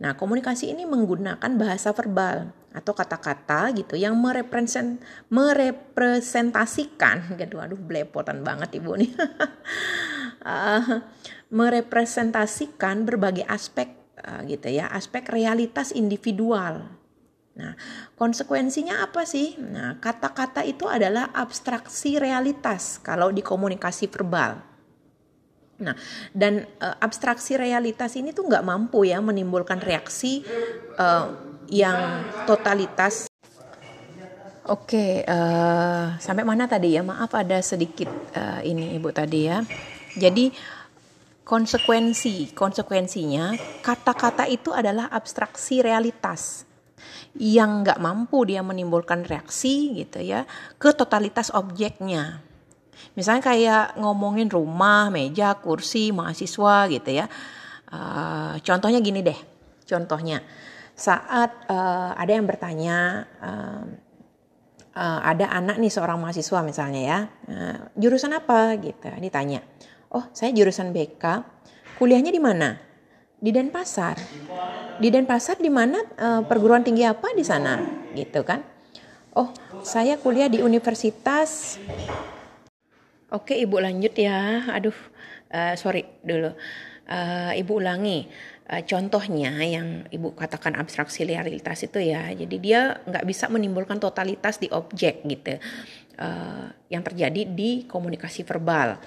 Nah, 0.00 0.16
komunikasi 0.16 0.72
ini 0.72 0.88
menggunakan 0.88 1.52
bahasa 1.60 1.92
verbal 1.92 2.48
atau 2.70 2.94
kata-kata 2.94 3.74
gitu 3.74 3.98
yang 3.98 4.14
merepresent 4.14 5.02
merepresentasikan. 5.30 7.30
Gitu 7.40 7.58
aduh 7.58 7.78
belepotan 7.78 8.46
banget 8.46 8.78
ibu 8.78 8.94
nih. 8.94 9.10
Uh, 10.42 11.02
merepresentasikan 11.58 13.02
berbagai 13.02 13.42
aspek 13.50 13.90
uh, 14.22 14.46
gitu 14.46 14.70
ya 14.70 14.86
aspek 14.94 15.26
realitas 15.26 15.90
individual. 15.90 16.86
Nah 17.58 17.74
konsekuensinya 18.14 19.02
apa 19.02 19.26
sih? 19.26 19.58
Nah 19.58 19.98
kata-kata 19.98 20.62
itu 20.62 20.86
adalah 20.86 21.34
abstraksi 21.34 22.22
realitas 22.22 23.02
kalau 23.02 23.34
di 23.34 23.42
komunikasi 23.42 24.06
verbal. 24.06 24.70
Nah, 25.80 25.96
dan 26.36 26.68
uh, 26.84 26.96
abstraksi 27.00 27.56
realitas 27.56 28.12
ini 28.12 28.36
tuh 28.36 28.44
nggak 28.44 28.68
mampu 28.68 29.08
ya 29.08 29.16
menimbulkan 29.24 29.80
reaksi 29.80 30.44
uh, 31.00 31.49
yang 31.70 32.26
totalitas. 32.44 33.30
Oke, 34.68 35.24
uh, 35.24 36.14
sampai 36.20 36.44
mana 36.44 36.68
tadi 36.70 36.94
ya? 36.94 37.02
Maaf 37.02 37.34
ada 37.34 37.58
sedikit 37.64 38.06
uh, 38.36 38.60
ini 38.62 38.94
ibu 38.94 39.10
tadi 39.10 39.48
ya. 39.48 39.64
Jadi 40.14 40.52
konsekuensi 41.42 42.54
konsekuensinya 42.54 43.56
kata-kata 43.82 44.46
itu 44.46 44.70
adalah 44.70 45.10
abstraksi 45.10 45.82
realitas 45.82 46.62
yang 47.34 47.82
nggak 47.82 47.98
mampu 47.98 48.46
dia 48.46 48.62
menimbulkan 48.62 49.26
reaksi 49.26 49.98
gitu 49.98 50.22
ya 50.22 50.46
ke 50.78 50.94
totalitas 50.94 51.50
objeknya 51.50 52.42
Misalnya 53.18 53.42
kayak 53.42 53.84
ngomongin 53.98 54.48
rumah, 54.48 55.10
meja, 55.10 55.56
kursi, 55.58 56.14
mahasiswa 56.14 56.86
gitu 56.90 57.10
ya. 57.10 57.26
Uh, 57.90 58.54
contohnya 58.62 59.02
gini 59.02 59.18
deh, 59.24 59.36
contohnya 59.82 60.38
saat 61.00 61.64
uh, 61.72 62.12
ada 62.12 62.32
yang 62.36 62.44
bertanya, 62.44 63.24
uh, 63.40 63.84
uh, 64.92 65.20
ada 65.24 65.48
anak 65.48 65.80
nih 65.80 65.88
seorang 65.88 66.20
mahasiswa 66.20 66.60
misalnya 66.60 67.00
ya, 67.00 67.18
uh, 67.48 67.78
jurusan 67.96 68.36
apa 68.36 68.76
gitu, 68.76 69.08
ditanya. 69.16 69.64
Oh 70.12 70.28
saya 70.36 70.52
jurusan 70.52 70.92
BK, 70.92 71.24
kuliahnya 71.96 72.28
di 72.28 72.42
mana? 72.42 72.90
di 73.40 73.50
Denpasar. 73.50 74.20
Di 75.00 75.08
Denpasar 75.08 75.56
di 75.56 75.72
mana 75.72 75.96
uh, 76.20 76.44
perguruan 76.44 76.84
tinggi 76.84 77.08
apa 77.08 77.32
di 77.32 77.40
sana 77.40 77.80
gitu 78.12 78.44
kan? 78.44 78.60
Oh, 79.32 79.48
saya 79.80 80.20
kuliah 80.20 80.52
di 80.52 80.60
Universitas 80.60 81.80
Oke, 83.30 83.54
Ibu 83.54 83.78
lanjut 83.78 84.10
ya. 84.18 84.66
Aduh, 84.74 84.94
uh, 85.54 85.74
sorry 85.78 86.02
dulu. 86.20 86.50
Uh, 87.06 87.54
Ibu 87.54 87.78
ulangi 87.78 88.26
uh, 88.70 88.82
contohnya 88.86 89.50
yang 89.66 90.06
Ibu 90.06 90.38
katakan 90.38 90.78
abstraksi 90.78 91.26
realitas 91.26 91.82
itu 91.82 91.98
ya. 91.98 92.30
Jadi 92.30 92.56
dia 92.62 93.02
nggak 93.02 93.26
bisa 93.26 93.50
menimbulkan 93.50 93.98
totalitas 93.98 94.62
di 94.62 94.70
objek 94.70 95.26
gitu. 95.26 95.58
Uh, 96.20 96.70
yang 96.86 97.02
terjadi 97.02 97.42
di 97.48 97.84
komunikasi 97.90 98.46
verbal. 98.46 99.02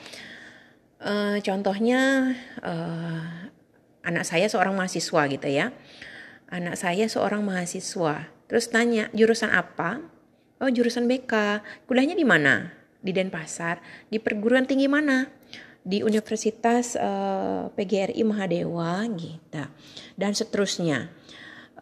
Uh, 1.04 1.40
contohnya 1.40 2.34
uh, 2.60 3.50
anak 4.04 4.28
saya 4.28 4.52
seorang 4.52 4.76
mahasiswa 4.76 5.22
gitu 5.32 5.48
ya. 5.48 5.72
Anak 6.52 6.76
saya 6.76 7.08
seorang 7.08 7.42
mahasiswa. 7.42 8.30
Terus 8.52 8.70
tanya 8.70 9.08
jurusan 9.16 9.50
apa? 9.50 10.04
Oh 10.60 10.70
jurusan 10.70 11.08
BK. 11.08 11.64
Kuliahnya 11.88 12.14
di 12.14 12.28
mana? 12.28 12.84
di 13.04 13.12
Denpasar, 13.12 13.84
di 14.08 14.18
perguruan 14.18 14.64
tinggi 14.64 14.88
mana? 14.88 15.28
Di 15.84 16.00
Universitas 16.00 16.96
uh, 16.96 17.68
eh, 17.68 17.76
PGRI 17.76 18.24
Mahadewa 18.24 19.04
gitu. 19.14 19.64
Dan 20.16 20.32
seterusnya. 20.32 21.12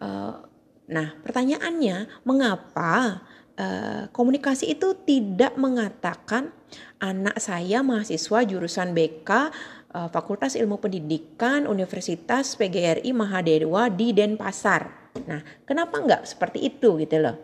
Uh, 0.02 0.42
nah, 0.90 1.14
pertanyaannya 1.22 2.26
mengapa 2.26 3.22
uh, 3.62 4.10
komunikasi 4.10 4.74
itu 4.74 4.98
tidak 5.06 5.54
mengatakan 5.56 6.50
anak 6.98 7.38
saya 7.38 7.86
mahasiswa 7.86 8.42
jurusan 8.42 8.98
BK 8.98 9.30
uh, 9.94 10.10
Fakultas 10.10 10.58
Ilmu 10.58 10.82
Pendidikan 10.82 11.70
Universitas 11.70 12.58
PGRI 12.58 13.14
Mahadewa 13.14 13.88
di 13.94 14.18
Denpasar. 14.18 15.14
Nah, 15.28 15.46
kenapa 15.68 16.00
enggak 16.02 16.26
seperti 16.26 16.66
itu 16.66 16.98
gitu 16.98 17.22
loh? 17.22 17.38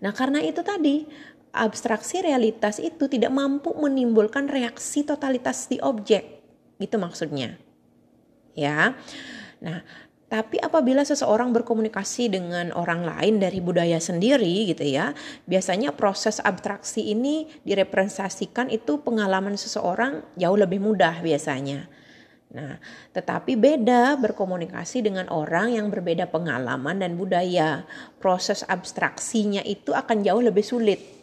Nah, 0.00 0.12
karena 0.12 0.40
itu 0.40 0.60
tadi 0.64 1.04
abstraksi 1.52 2.22
realitas 2.22 2.78
itu 2.82 3.06
tidak 3.06 3.32
mampu 3.32 3.72
menimbulkan 3.76 4.46
reaksi 4.50 5.02
totalitas 5.02 5.66
di 5.66 5.80
objek. 5.80 6.42
Gitu 6.76 6.96
maksudnya. 7.00 7.56
Ya. 8.56 8.96
Nah, 9.60 9.80
tapi 10.26 10.58
apabila 10.58 11.06
seseorang 11.06 11.54
berkomunikasi 11.54 12.26
dengan 12.34 12.74
orang 12.74 13.06
lain 13.06 13.38
dari 13.38 13.62
budaya 13.62 14.02
sendiri 14.02 14.66
gitu 14.74 14.82
ya, 14.82 15.14
biasanya 15.46 15.94
proses 15.94 16.42
abstraksi 16.42 17.14
ini 17.14 17.46
direpresentasikan 17.62 18.66
itu 18.74 18.98
pengalaman 19.06 19.54
seseorang 19.54 20.26
jauh 20.34 20.58
lebih 20.58 20.82
mudah 20.82 21.22
biasanya. 21.22 21.86
Nah, 22.50 22.74
tetapi 23.14 23.54
beda 23.54 24.18
berkomunikasi 24.18 25.06
dengan 25.06 25.30
orang 25.30 25.78
yang 25.78 25.94
berbeda 25.94 26.26
pengalaman 26.26 26.98
dan 26.98 27.14
budaya. 27.14 27.86
Proses 28.18 28.66
abstraksinya 28.66 29.62
itu 29.62 29.94
akan 29.94 30.26
jauh 30.26 30.42
lebih 30.42 30.66
sulit 30.66 31.15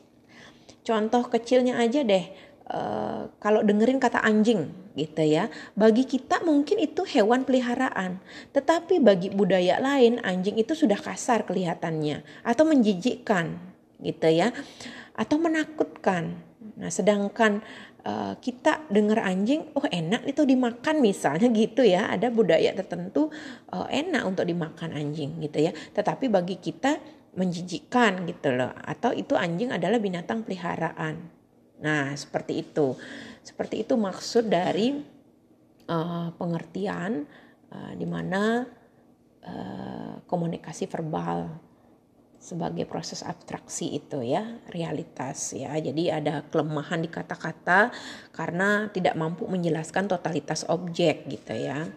Contoh 0.84 1.24
kecilnya 1.32 1.80
aja 1.80 2.04
deh, 2.04 2.28
uh, 2.68 3.32
kalau 3.40 3.64
dengerin 3.64 4.04
kata 4.04 4.20
anjing 4.20 4.68
gitu 5.00 5.24
ya, 5.24 5.48
bagi 5.74 6.04
kita 6.04 6.44
mungkin 6.44 6.84
itu 6.84 7.08
hewan 7.08 7.48
peliharaan, 7.48 8.20
tetapi 8.52 9.00
bagi 9.00 9.32
budaya 9.32 9.80
lain 9.80 10.20
anjing 10.22 10.60
itu 10.60 10.76
sudah 10.76 11.00
kasar 11.00 11.48
kelihatannya 11.48 12.22
atau 12.44 12.64
menjijikkan 12.68 13.58
gitu 14.04 14.28
ya, 14.28 14.52
atau 15.16 15.40
menakutkan. 15.40 16.36
Nah, 16.74 16.92
sedangkan 16.92 17.64
uh, 18.04 18.36
kita 18.44 18.86
dengar 18.92 19.24
anjing, 19.24 19.72
oh 19.74 19.88
enak 19.88 20.28
itu 20.28 20.44
dimakan 20.44 21.00
misalnya 21.00 21.48
gitu 21.64 21.82
ya. 21.82 22.12
Ada 22.12 22.28
budaya 22.30 22.76
tertentu 22.76 23.32
uh, 23.72 23.88
enak 23.88 24.24
untuk 24.28 24.46
dimakan 24.46 24.94
anjing 24.94 25.40
gitu 25.40 25.64
ya. 25.64 25.72
Tetapi 25.72 26.28
bagi 26.28 26.60
kita 26.60 27.23
menjijikan 27.34 28.30
gitu 28.30 28.54
loh 28.54 28.72
atau 28.86 29.10
itu 29.10 29.34
anjing 29.34 29.74
adalah 29.74 29.98
binatang 29.98 30.46
peliharaan. 30.46 31.30
Nah, 31.82 32.14
seperti 32.14 32.64
itu. 32.64 32.96
Seperti 33.44 33.84
itu 33.84 33.98
maksud 34.00 34.48
dari 34.48 34.96
uh, 35.90 36.30
pengertian 36.38 37.28
uh, 37.74 37.94
di 37.98 38.08
mana 38.08 38.64
uh, 39.44 40.14
komunikasi 40.30 40.88
verbal 40.88 41.52
sebagai 42.44 42.84
proses 42.84 43.24
abstraksi 43.24 43.96
itu 43.96 44.20
ya, 44.20 44.60
realitas 44.72 45.56
ya. 45.56 45.76
Jadi 45.80 46.12
ada 46.12 46.44
kelemahan 46.48 47.00
di 47.00 47.08
kata-kata 47.08 47.92
karena 48.36 48.92
tidak 48.92 49.16
mampu 49.16 49.48
menjelaskan 49.48 50.12
totalitas 50.12 50.68
objek 50.68 51.28
gitu 51.32 51.56
ya. 51.56 51.88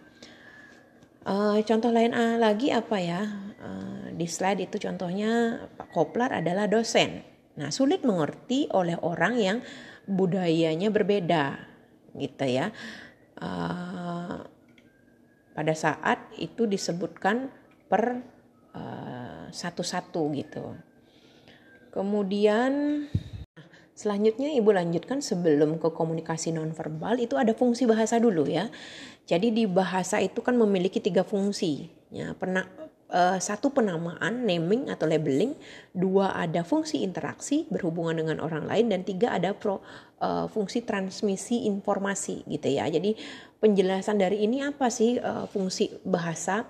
Uh, 1.27 1.59
contoh 1.67 1.91
lain 1.91 2.15
uh, 2.15 2.39
lagi 2.39 2.71
apa 2.71 3.03
ya? 3.03 3.27
Uh, 3.59 4.15
di 4.15 4.31
slide 4.31 4.63
itu 4.63 4.79
contohnya 4.79 5.59
Pak 5.75 5.91
Koplar 5.91 6.31
adalah 6.31 6.71
dosen. 6.71 7.27
Nah, 7.59 7.75
sulit 7.75 8.07
mengerti 8.07 8.71
oleh 8.71 8.95
orang 9.03 9.35
yang 9.35 9.59
budayanya 10.07 10.87
berbeda, 10.95 11.59
gitu 12.15 12.47
ya. 12.47 12.71
Uh, 13.43 14.39
pada 15.51 15.75
saat 15.75 16.31
itu 16.39 16.71
disebutkan 16.71 17.51
per 17.91 18.23
satu-satu 19.51 20.23
uh, 20.29 20.33
gitu. 20.37 20.65
Kemudian 21.91 23.03
Selanjutnya 23.97 24.53
Ibu 24.53 24.77
lanjutkan 24.77 25.25
sebelum 25.25 25.81
ke 25.81 25.89
komunikasi 25.89 26.53
nonverbal 26.53 27.17
itu 27.17 27.41
ada 27.41 27.57
fungsi 27.57 27.89
bahasa 27.89 28.21
dulu 28.21 28.45
ya. 28.45 28.69
Jadi 29.25 29.57
di 29.57 29.65
bahasa 29.65 30.21
itu 30.21 30.45
kan 30.45 30.53
memiliki 30.53 31.01
tiga 31.01 31.25
fungsi. 31.25 31.89
Ya, 32.13 32.37
pernah 32.37 32.69
uh, 33.09 33.41
satu 33.41 33.73
penamaan 33.73 34.45
naming 34.45 34.93
atau 34.93 35.09
labeling, 35.09 35.57
dua 35.97 36.37
ada 36.37 36.61
fungsi 36.61 37.01
interaksi 37.01 37.65
berhubungan 37.73 38.21
dengan 38.21 38.45
orang 38.45 38.69
lain 38.69 38.93
dan 38.93 39.01
tiga 39.01 39.33
ada 39.33 39.57
pro, 39.57 39.81
uh, 40.21 40.45
fungsi 40.45 40.85
transmisi 40.85 41.65
informasi 41.65 42.45
gitu 42.53 42.69
ya. 42.69 42.85
Jadi 42.93 43.17
penjelasan 43.65 44.21
dari 44.21 44.45
ini 44.45 44.61
apa 44.61 44.93
sih 44.93 45.17
uh, 45.17 45.49
fungsi 45.49 45.97
bahasa? 46.05 46.69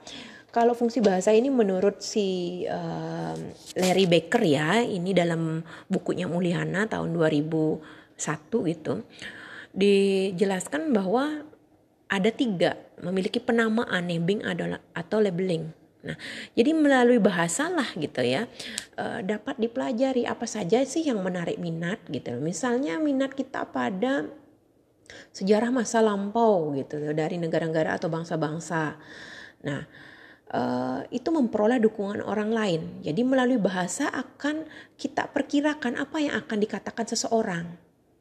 Kalau 0.57 0.73
fungsi 0.73 1.05
bahasa 1.05 1.37
ini 1.37 1.53
menurut 1.53 2.01
si 2.01 2.65
uh, 2.65 3.37
Larry 3.77 4.09
Baker 4.09 4.41
ya, 4.41 4.81
ini 4.81 5.13
dalam 5.13 5.61
bukunya 5.85 6.25
Mulyana 6.25 6.89
tahun 6.89 7.13
2001 7.13 8.17
gitu, 8.73 9.05
dijelaskan 9.77 10.97
bahwa 10.97 11.45
ada 12.09 12.33
tiga 12.33 12.81
memiliki 13.05 13.37
penamaan 13.37 14.09
naming 14.09 14.41
adalah 14.49 14.81
atau 14.97 15.21
labeling. 15.21 15.69
Nah, 16.09 16.17
jadi 16.57 16.73
melalui 16.73 17.21
bahasa 17.21 17.69
lah 17.69 17.93
gitu 17.93 18.25
ya, 18.25 18.49
uh, 18.97 19.21
dapat 19.21 19.61
dipelajari 19.61 20.25
apa 20.25 20.49
saja 20.49 20.81
sih 20.89 21.05
yang 21.05 21.21
menarik 21.21 21.61
minat 21.61 22.01
gitu. 22.09 22.33
Misalnya 22.41 22.97
minat 22.97 23.37
kita 23.37 23.69
pada 23.69 24.25
sejarah 25.37 25.69
masa 25.69 26.01
lampau 26.01 26.73
gitu 26.73 26.97
dari 27.13 27.37
negara-negara 27.37 28.01
atau 28.01 28.09
bangsa-bangsa. 28.09 28.97
Nah, 29.61 30.06
uh, 30.53 31.03
itu 31.11 31.29
memperoleh 31.33 31.83
dukungan 31.83 32.23
orang 32.23 32.51
lain. 32.53 32.83
Jadi 33.03 33.23
melalui 33.27 33.59
bahasa 33.59 34.11
akan 34.13 34.69
kita 34.95 35.31
perkirakan 35.33 35.99
apa 35.99 36.17
yang 36.23 36.35
akan 36.39 36.59
dikatakan 36.63 37.07
seseorang 37.09 37.67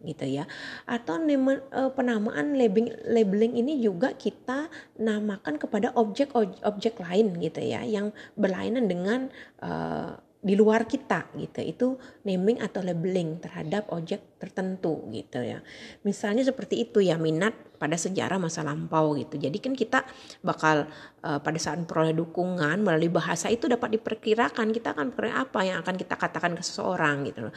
gitu 0.05 0.25
ya. 0.25 0.45
Atau 0.85 1.21
uh, 1.21 1.91
penamaan 1.93 2.57
labeling 2.57 2.93
labeling 3.05 3.53
ini 3.57 3.81
juga 3.81 4.13
kita 4.13 4.69
namakan 5.01 5.57
kepada 5.61 5.93
objek-objek 5.93 6.97
lain 7.01 7.37
gitu 7.41 7.61
ya 7.61 7.81
yang 7.85 8.13
berlainan 8.37 8.85
dengan 8.89 9.29
uh, 9.61 10.17
di 10.45 10.53
luar 10.53 10.85
kita 10.85 11.25
gitu 11.41 11.59
itu 11.65 11.87
naming 12.21 12.61
atau 12.61 12.85
labeling 12.85 13.41
terhadap 13.41 13.89
objek 13.89 14.37
tertentu 14.37 15.09
gitu 15.09 15.41
ya 15.41 15.65
misalnya 16.05 16.45
seperti 16.45 16.85
itu 16.85 17.01
ya 17.01 17.17
minat 17.17 17.57
pada 17.75 17.99
sejarah 17.99 18.39
masa 18.39 18.63
lampau 18.63 19.13
gitu. 19.19 19.35
Jadi 19.35 19.57
kan 19.59 19.73
kita 19.75 20.03
bakal 20.41 20.87
uh, 21.21 21.39
pada 21.39 21.59
saat 21.59 21.83
peroleh 21.83 22.15
dukungan 22.15 22.81
melalui 22.81 23.11
bahasa 23.11 23.51
itu 23.51 23.67
dapat 23.67 23.99
diperkirakan 23.99 24.71
kita 24.71 24.95
akan 24.95 25.11
apa 25.31 25.59
yang 25.63 25.77
akan 25.83 25.95
kita 25.99 26.15
katakan 26.15 26.55
ke 26.55 26.63
seseorang 26.63 27.27
gitu 27.27 27.49
loh. 27.49 27.53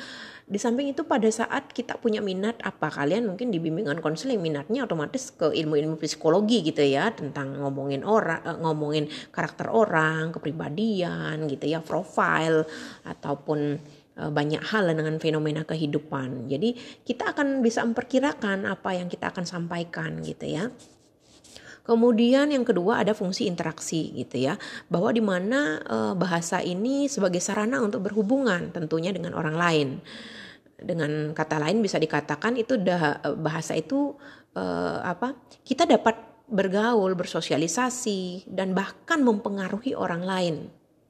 Di 0.49 0.57
samping 0.57 0.91
itu 0.91 1.05
pada 1.05 1.29
saat 1.29 1.71
kita 1.71 2.01
punya 2.01 2.25
minat 2.25 2.57
apa 2.65 2.89
kalian 2.89 3.29
mungkin 3.29 3.53
di 3.53 3.61
bimbingan 3.61 4.01
konseling 4.01 4.41
minatnya 4.41 4.85
otomatis 4.89 5.31
ke 5.33 5.53
ilmu-ilmu 5.53 6.01
psikologi 6.01 6.65
gitu 6.65 6.81
ya 6.81 7.13
tentang 7.13 7.57
ngomongin 7.61 8.03
orang 8.03 8.41
uh, 8.43 8.59
ngomongin 8.61 9.07
karakter 9.31 9.69
orang 9.69 10.33
kepribadian 10.33 11.45
gitu 11.47 11.69
ya 11.69 11.85
profile 11.85 12.65
ataupun 13.05 13.79
Eh, 13.79 13.98
banyak 14.19 14.63
hal 14.75 14.91
dengan 14.91 15.15
fenomena 15.23 15.63
kehidupan. 15.63 16.51
Jadi 16.51 16.75
kita 17.07 17.31
akan 17.31 17.63
bisa 17.63 17.87
memperkirakan 17.87 18.67
apa 18.67 18.99
yang 18.99 19.07
kita 19.07 19.31
akan 19.31 19.47
sampaikan 19.47 20.19
gitu 20.27 20.51
ya. 20.51 20.75
Kemudian 21.89 22.53
yang 22.53 22.69
kedua 22.69 23.01
ada 23.01 23.17
fungsi 23.17 23.49
interaksi 23.49 24.13
gitu 24.13 24.45
ya, 24.45 24.61
bahwa 24.93 25.09
di 25.09 25.25
mana 25.25 25.81
e, 25.81 25.97
bahasa 26.21 26.61
ini 26.61 27.09
sebagai 27.09 27.41
sarana 27.41 27.81
untuk 27.81 28.05
berhubungan 28.05 28.69
tentunya 28.77 29.09
dengan 29.09 29.33
orang 29.33 29.57
lain. 29.57 29.89
Dengan 30.77 31.33
kata 31.33 31.57
lain 31.57 31.81
bisa 31.81 31.97
dikatakan 31.97 32.61
itu 32.61 32.77
dah 32.77 33.25
bahasa 33.41 33.73
itu 33.73 34.13
e, 34.53 34.65
apa? 35.01 35.33
Kita 35.65 35.89
dapat 35.89 36.45
bergaul, 36.45 37.17
bersosialisasi, 37.17 38.53
dan 38.53 38.77
bahkan 38.77 39.25
mempengaruhi 39.25 39.97
orang 39.97 40.23
lain 40.29 40.57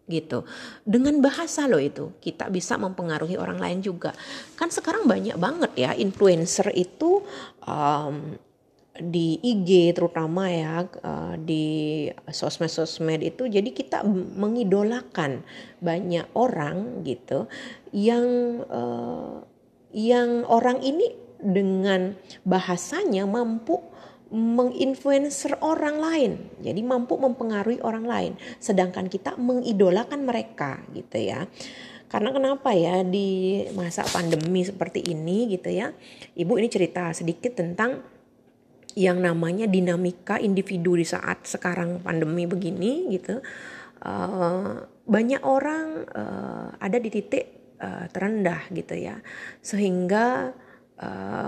gitu. 0.08 0.42
Dengan 0.82 1.20
bahasa 1.20 1.68
loh 1.68 1.80
itu 1.80 2.16
kita 2.18 2.48
bisa 2.48 2.80
mempengaruhi 2.80 3.36
orang 3.36 3.60
lain 3.60 3.78
juga. 3.84 4.16
Kan 4.56 4.72
sekarang 4.72 5.06
banyak 5.06 5.36
banget 5.36 5.72
ya 5.76 5.90
influencer 5.94 6.72
itu 6.74 7.22
um, 7.62 8.36
di 8.98 9.38
IG 9.38 9.94
terutama 9.94 10.50
ya 10.50 10.82
di 11.38 12.06
sosmed-sosmed 12.26 13.22
itu 13.22 13.46
jadi 13.46 13.70
kita 13.70 14.02
mengidolakan 14.34 15.46
banyak 15.78 16.26
orang 16.34 17.06
gitu 17.06 17.46
yang 17.94 18.26
uh, 18.66 19.46
yang 19.94 20.42
orang 20.50 20.82
ini 20.82 21.14
dengan 21.38 22.18
bahasanya 22.42 23.22
mampu 23.24 23.78
menginfluencer 24.28 25.56
orang 25.64 25.96
lain. 25.96 26.32
Jadi 26.60 26.80
mampu 26.84 27.16
mempengaruhi 27.16 27.80
orang 27.80 28.04
lain. 28.04 28.32
Sedangkan 28.60 29.08
kita 29.08 29.36
mengidolakan 29.40 30.28
mereka 30.28 30.84
gitu 30.92 31.16
ya. 31.16 31.48
Karena 32.08 32.32
kenapa 32.32 32.72
ya 32.72 33.04
di 33.04 33.64
masa 33.76 34.04
pandemi 34.04 34.64
seperti 34.64 35.04
ini 35.12 35.48
gitu 35.52 35.68
ya. 35.72 35.92
Ibu 36.36 36.56
ini 36.60 36.68
cerita 36.68 37.12
sedikit 37.12 37.56
tentang 37.56 38.00
yang 38.96 39.20
namanya 39.20 39.68
dinamika 39.68 40.40
individu 40.40 40.96
di 40.96 41.04
saat 41.04 41.44
sekarang 41.44 42.00
pandemi 42.00 42.48
begini 42.48 43.12
gitu. 43.12 43.40
Uh, 43.98 44.84
banyak 45.08 45.42
orang 45.42 46.04
uh, 46.12 46.68
ada 46.80 46.96
di 47.00 47.08
titik 47.12 47.76
uh, 47.80 48.08
terendah 48.12 48.68
gitu 48.72 48.92
ya. 48.96 49.20
Sehingga 49.60 50.52
Eh, 50.58 50.67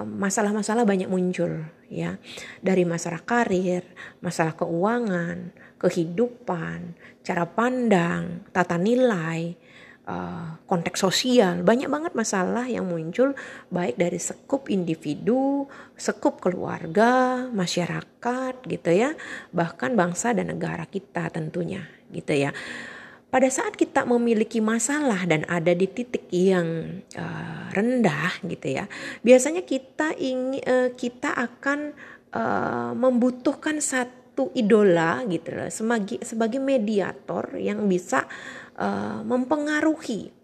masalah-masalah 0.07 0.87
uh, 0.87 0.89
banyak 0.89 1.11
muncul 1.11 1.67
ya. 1.91 2.17
Dari 2.63 2.87
masalah 2.87 3.23
karir, 3.27 3.83
masalah 4.23 4.55
keuangan, 4.55 5.51
kehidupan, 5.83 6.95
cara 7.27 7.45
pandang, 7.51 8.47
tata 8.55 8.79
nilai, 8.79 9.59
uh, 10.07 10.55
konteks 10.71 11.03
sosial, 11.03 11.67
banyak 11.67 11.91
banget 11.91 12.13
masalah 12.15 12.71
yang 12.71 12.87
muncul 12.87 13.35
baik 13.75 13.99
dari 13.99 14.23
sekup 14.23 14.71
individu, 14.71 15.67
sekup 15.99 16.39
keluarga, 16.39 17.45
masyarakat 17.51 18.55
gitu 18.71 18.91
ya, 18.95 19.19
bahkan 19.51 19.99
bangsa 19.99 20.31
dan 20.31 20.55
negara 20.55 20.87
kita 20.87 21.27
tentunya 21.35 21.91
gitu 22.11 22.35
ya 22.35 22.51
pada 23.31 23.47
saat 23.47 23.79
kita 23.79 24.03
memiliki 24.05 24.59
masalah 24.59 25.23
dan 25.25 25.47
ada 25.47 25.71
di 25.71 25.87
titik 25.87 26.27
yang 26.35 27.01
uh, 27.15 27.71
rendah 27.71 28.43
gitu 28.43 28.83
ya 28.83 28.85
biasanya 29.23 29.63
kita 29.63 30.19
ingin 30.19 30.61
uh, 30.67 30.91
kita 30.99 31.31
akan 31.31 31.95
uh, 32.35 32.93
membutuhkan 32.99 33.79
satu 33.79 34.51
idola 34.59 35.23
gitu 35.31 35.55
loh 35.55 35.71
sebagai 35.71 36.19
sebagai 36.27 36.59
mediator 36.59 37.55
yang 37.55 37.87
bisa 37.87 38.27
uh, 38.75 39.23
mempengaruhi 39.23 40.35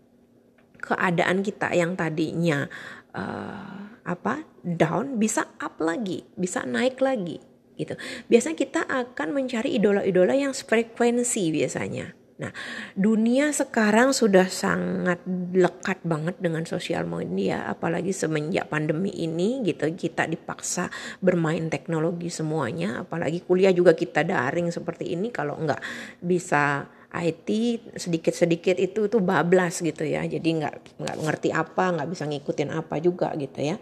keadaan 0.79 1.43
kita 1.43 1.75
yang 1.75 1.99
tadinya 1.99 2.71
uh, 3.11 3.99
apa 4.07 4.47
down 4.63 5.19
bisa 5.19 5.51
up 5.59 5.83
lagi 5.83 6.23
bisa 6.39 6.63
naik 6.63 7.03
lagi 7.03 7.43
gitu. 7.77 7.93
Biasanya 8.33 8.57
kita 8.57 8.81
akan 8.89 9.37
mencari 9.37 9.77
idola-idola 9.77 10.33
yang 10.33 10.57
frekuensi 10.57 11.53
biasanya 11.53 12.26
Nah, 12.37 12.53
dunia 12.93 13.49
sekarang 13.49 14.13
sudah 14.13 14.45
sangat 14.53 15.25
lekat 15.57 16.05
banget 16.05 16.37
dengan 16.37 16.69
sosial 16.69 17.09
media, 17.09 17.65
apalagi 17.65 18.13
semenjak 18.13 18.69
pandemi 18.69 19.09
ini 19.09 19.65
gitu. 19.65 19.89
Kita 19.89 20.29
dipaksa 20.29 20.93
bermain 21.25 21.73
teknologi 21.73 22.29
semuanya, 22.29 23.01
apalagi 23.09 23.41
kuliah 23.41 23.73
juga 23.73 23.97
kita 23.97 24.21
daring 24.21 24.69
seperti 24.69 25.17
ini. 25.17 25.33
Kalau 25.33 25.57
nggak 25.57 25.81
bisa 26.21 26.85
IT 27.17 27.49
sedikit-sedikit 27.97 28.77
itu 28.77 29.09
tuh 29.09 29.25
bablas 29.25 29.81
gitu 29.81 30.05
ya, 30.05 30.21
jadi 30.29 30.45
nggak 30.45 31.01
nggak 31.01 31.17
ngerti 31.25 31.49
apa, 31.57 31.97
nggak 31.97 32.09
bisa 32.13 32.29
ngikutin 32.29 32.71
apa 32.77 33.01
juga 33.01 33.33
gitu 33.41 33.65
ya. 33.65 33.81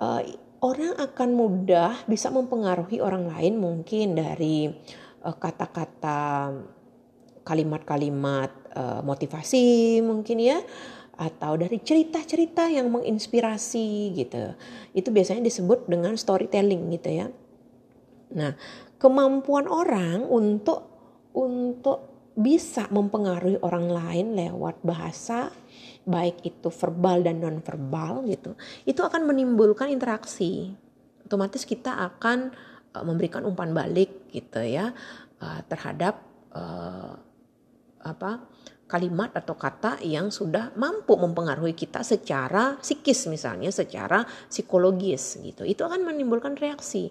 Uh, 0.00 0.24
orang 0.64 0.96
akan 0.96 1.30
mudah 1.36 2.08
bisa 2.08 2.32
mempengaruhi 2.32 3.04
orang 3.04 3.28
lain 3.28 3.60
mungkin 3.60 4.16
dari 4.16 4.72
eh, 5.22 5.36
kata-kata 5.36 6.22
uh, 6.48 6.80
kalimat-kalimat 7.42 8.50
uh, 8.74 9.00
motivasi 9.04 9.98
mungkin 10.02 10.38
ya 10.38 10.58
atau 11.12 11.54
dari 11.60 11.78
cerita-cerita 11.78 12.66
yang 12.72 12.88
menginspirasi 12.88 14.16
gitu. 14.16 14.56
Itu 14.96 15.12
biasanya 15.12 15.44
disebut 15.44 15.86
dengan 15.86 16.16
storytelling 16.16 16.88
gitu 16.96 17.08
ya. 17.12 17.26
Nah, 18.32 18.56
kemampuan 18.96 19.68
orang 19.68 20.24
untuk 20.24 20.88
untuk 21.36 22.10
bisa 22.32 22.88
mempengaruhi 22.88 23.60
orang 23.60 23.92
lain 23.92 24.26
lewat 24.32 24.80
bahasa 24.80 25.52
baik 26.08 26.40
itu 26.42 26.72
verbal 26.72 27.20
dan 27.20 27.44
non 27.44 27.60
verbal 27.60 28.24
gitu. 28.24 28.56
Itu 28.88 29.04
akan 29.04 29.28
menimbulkan 29.28 29.92
interaksi. 29.92 30.72
Otomatis 31.28 31.68
kita 31.68 31.92
akan 31.92 32.50
uh, 32.96 33.04
memberikan 33.04 33.44
umpan 33.44 33.76
balik 33.76 34.32
gitu 34.32 34.64
ya 34.64 34.96
uh, 35.44 35.60
terhadap 35.68 36.24
apa 38.04 38.42
kalimat 38.92 39.32
atau 39.32 39.56
kata 39.56 40.04
yang 40.04 40.28
sudah 40.28 40.76
mampu 40.76 41.16
mempengaruhi 41.16 41.72
kita 41.72 42.04
secara 42.04 42.76
psikis 42.76 43.24
misalnya 43.24 43.72
secara 43.72 44.20
psikologis 44.52 45.40
gitu. 45.40 45.64
Itu 45.64 45.88
akan 45.88 46.04
menimbulkan 46.04 46.60
reaksi. 46.60 47.08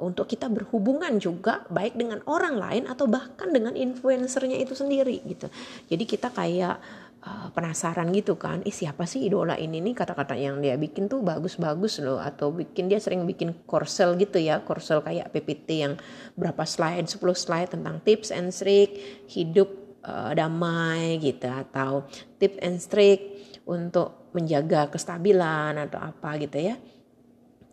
Untuk 0.00 0.24
kita 0.24 0.48
berhubungan 0.48 1.20
juga 1.20 1.68
baik 1.68 2.00
dengan 2.00 2.24
orang 2.24 2.56
lain 2.56 2.84
atau 2.88 3.04
bahkan 3.06 3.52
dengan 3.52 3.76
influencernya 3.76 4.56
itu 4.56 4.72
sendiri 4.72 5.20
gitu. 5.28 5.52
Jadi 5.92 6.04
kita 6.08 6.32
kayak 6.32 6.80
uh, 7.22 7.48
penasaran 7.54 8.10
gitu 8.10 8.34
kan 8.34 8.64
ih 8.66 8.74
siapa 8.74 9.04
sih 9.04 9.28
idola 9.28 9.54
ini 9.60 9.84
nih? 9.84 9.94
Kata-kata 9.94 10.34
yang 10.34 10.64
dia 10.64 10.80
bikin 10.80 11.06
tuh 11.06 11.20
bagus-bagus 11.20 12.00
loh. 12.02 12.18
Atau 12.18 12.50
bikin 12.56 12.88
dia 12.88 12.98
sering 12.98 13.28
bikin 13.28 13.52
korsel 13.68 14.16
gitu 14.16 14.40
ya 14.40 14.64
korsel 14.64 15.04
kayak 15.04 15.28
PPT 15.30 15.68
yang 15.84 15.94
berapa 16.40 16.64
slide 16.64 17.06
10 17.06 17.20
slide 17.36 17.70
tentang 17.76 18.00
tips 18.02 18.32
and 18.32 18.50
trick 18.50 18.96
hidup 19.28 19.81
uh, 20.06 20.30
damai 20.34 21.18
gitu 21.22 21.48
atau 21.48 22.06
tips 22.38 22.58
and 22.62 22.78
trick 22.86 23.20
untuk 23.66 24.30
menjaga 24.34 24.90
kestabilan 24.90 25.78
atau 25.78 26.00
apa 26.02 26.38
gitu 26.40 26.58
ya 26.58 26.76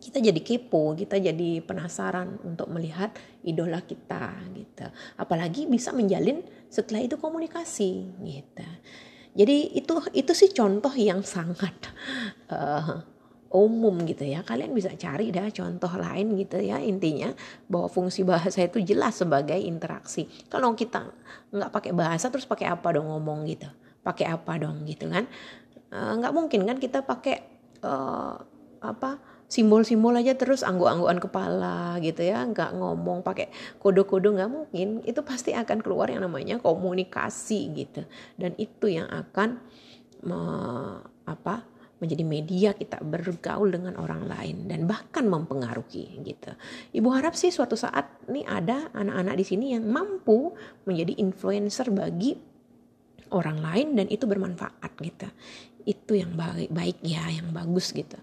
kita 0.00 0.16
jadi 0.16 0.40
kepo, 0.40 0.96
kita 0.96 1.20
jadi 1.20 1.60
penasaran 1.60 2.40
untuk 2.40 2.72
melihat 2.72 3.12
idola 3.44 3.84
kita 3.84 4.32
gitu. 4.56 4.88
Apalagi 5.20 5.68
bisa 5.68 5.92
menjalin 5.92 6.40
setelah 6.72 7.04
itu 7.04 7.20
komunikasi 7.20 8.08
gitu. 8.24 8.68
Jadi 9.36 9.76
itu 9.76 9.92
itu 10.16 10.32
sih 10.32 10.50
contoh 10.56 10.90
yang 10.96 11.20
sangat 11.20 11.76
uh, 12.48 13.04
umum 13.50 14.06
gitu 14.06 14.22
ya. 14.22 14.46
Kalian 14.46 14.70
bisa 14.70 14.94
cari 14.94 15.34
dah 15.34 15.50
contoh 15.50 15.90
lain 15.98 16.38
gitu 16.38 16.62
ya 16.62 16.78
intinya 16.78 17.34
bahwa 17.66 17.90
fungsi 17.90 18.22
bahasa 18.22 18.62
itu 18.62 18.78
jelas 18.80 19.18
sebagai 19.18 19.58
interaksi. 19.58 20.30
Kalau 20.46 20.72
kita 20.78 21.10
nggak 21.50 21.70
pakai 21.74 21.92
bahasa 21.92 22.30
terus 22.30 22.46
pakai 22.46 22.70
apa 22.70 22.94
dong 22.94 23.10
ngomong 23.10 23.44
gitu? 23.50 23.66
Pakai 24.06 24.30
apa 24.30 24.56
dong 24.56 24.86
gitu 24.86 25.10
kan? 25.10 25.26
Eh, 25.90 26.12
nggak 26.22 26.32
mungkin 26.32 26.62
kan 26.62 26.78
kita 26.78 27.02
pakai 27.02 27.42
uh, 27.82 28.38
apa 28.80 29.18
simbol-simbol 29.50 30.14
aja 30.14 30.38
terus 30.38 30.62
angguk-anggukan 30.62 31.18
kepala 31.18 31.98
gitu 31.98 32.22
ya 32.22 32.46
nggak 32.46 32.78
ngomong 32.78 33.26
pakai 33.26 33.50
kode-kode 33.82 34.30
nggak 34.30 34.50
mungkin. 34.50 35.02
Itu 35.02 35.26
pasti 35.26 35.50
akan 35.58 35.82
keluar 35.82 36.06
yang 36.06 36.22
namanya 36.22 36.62
komunikasi 36.62 37.74
gitu. 37.74 38.06
Dan 38.38 38.54
itu 38.62 38.86
yang 38.86 39.10
akan 39.10 39.58
me, 40.22 40.40
apa 41.26 41.66
menjadi 42.00 42.24
media 42.24 42.70
kita 42.72 42.98
bergaul 43.04 43.68
dengan 43.68 44.00
orang 44.00 44.24
lain 44.24 44.66
dan 44.66 44.88
bahkan 44.88 45.28
mempengaruhi 45.28 46.24
gitu. 46.24 46.50
Ibu 46.96 47.08
harap 47.12 47.36
sih 47.36 47.52
suatu 47.52 47.76
saat 47.76 48.24
nih 48.26 48.48
ada 48.48 48.88
anak-anak 48.96 49.34
di 49.36 49.44
sini 49.44 49.66
yang 49.76 49.84
mampu 49.84 50.56
menjadi 50.88 51.20
influencer 51.20 51.92
bagi 51.92 52.34
orang 53.30 53.60
lain 53.60 53.88
dan 54.00 54.06
itu 54.08 54.24
bermanfaat 54.24 54.92
gitu. 55.04 55.28
Itu 55.84 56.12
yang 56.16 56.34
baik 56.34 56.72
baik 56.72 56.98
ya, 57.04 57.28
yang 57.28 57.52
bagus 57.52 57.92
gitu. 57.92 58.16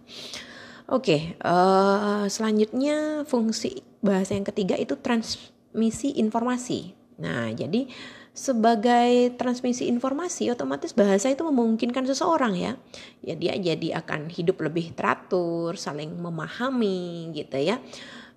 Oke, 0.88 1.04
okay, 1.04 1.22
uh, 1.44 2.24
eh, 2.24 2.26
selanjutnya 2.32 3.28
fungsi 3.28 3.84
bahasa 4.00 4.40
yang 4.40 4.48
ketiga 4.48 4.80
itu 4.80 4.96
transmisi 4.96 6.16
informasi. 6.16 6.96
Nah, 7.20 7.52
jadi 7.52 7.92
sebagai 8.38 9.34
transmisi 9.34 9.90
informasi 9.90 10.54
otomatis 10.54 10.94
bahasa 10.94 11.34
itu 11.34 11.42
memungkinkan 11.42 12.06
seseorang 12.06 12.54
ya. 12.54 12.78
Ya 13.26 13.34
dia 13.34 13.58
jadi 13.58 13.98
akan 13.98 14.30
hidup 14.30 14.62
lebih 14.62 14.94
teratur 14.94 15.74
saling 15.74 16.14
memahami 16.14 17.34
gitu 17.34 17.58
ya. 17.58 17.82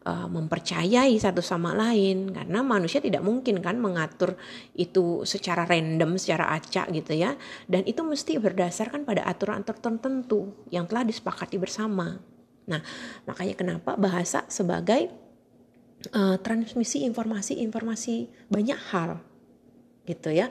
Uh, 0.01 0.25
mempercayai 0.33 1.13
satu 1.21 1.45
sama 1.45 1.77
lain 1.77 2.33
karena 2.33 2.65
manusia 2.65 3.05
tidak 3.05 3.21
mungkin 3.21 3.61
kan 3.61 3.77
mengatur 3.77 4.33
itu 4.73 5.29
secara 5.29 5.69
random 5.69 6.17
secara 6.17 6.57
acak 6.57 6.89
gitu 6.97 7.21
ya. 7.21 7.37
Dan 7.69 7.85
itu 7.85 8.01
mesti 8.01 8.41
berdasarkan 8.41 9.05
pada 9.05 9.29
aturan 9.29 9.61
tertentu 9.61 10.57
yang 10.73 10.89
telah 10.89 11.05
disepakati 11.05 11.61
bersama. 11.61 12.17
Nah 12.65 12.81
makanya 13.29 13.53
kenapa 13.53 14.01
bahasa 14.01 14.49
sebagai 14.49 15.13
uh, 16.17 16.41
transmisi 16.41 17.05
informasi-informasi 17.05 18.49
banyak 18.49 18.81
hal 18.97 19.21
gitu 20.11 20.35
ya. 20.35 20.51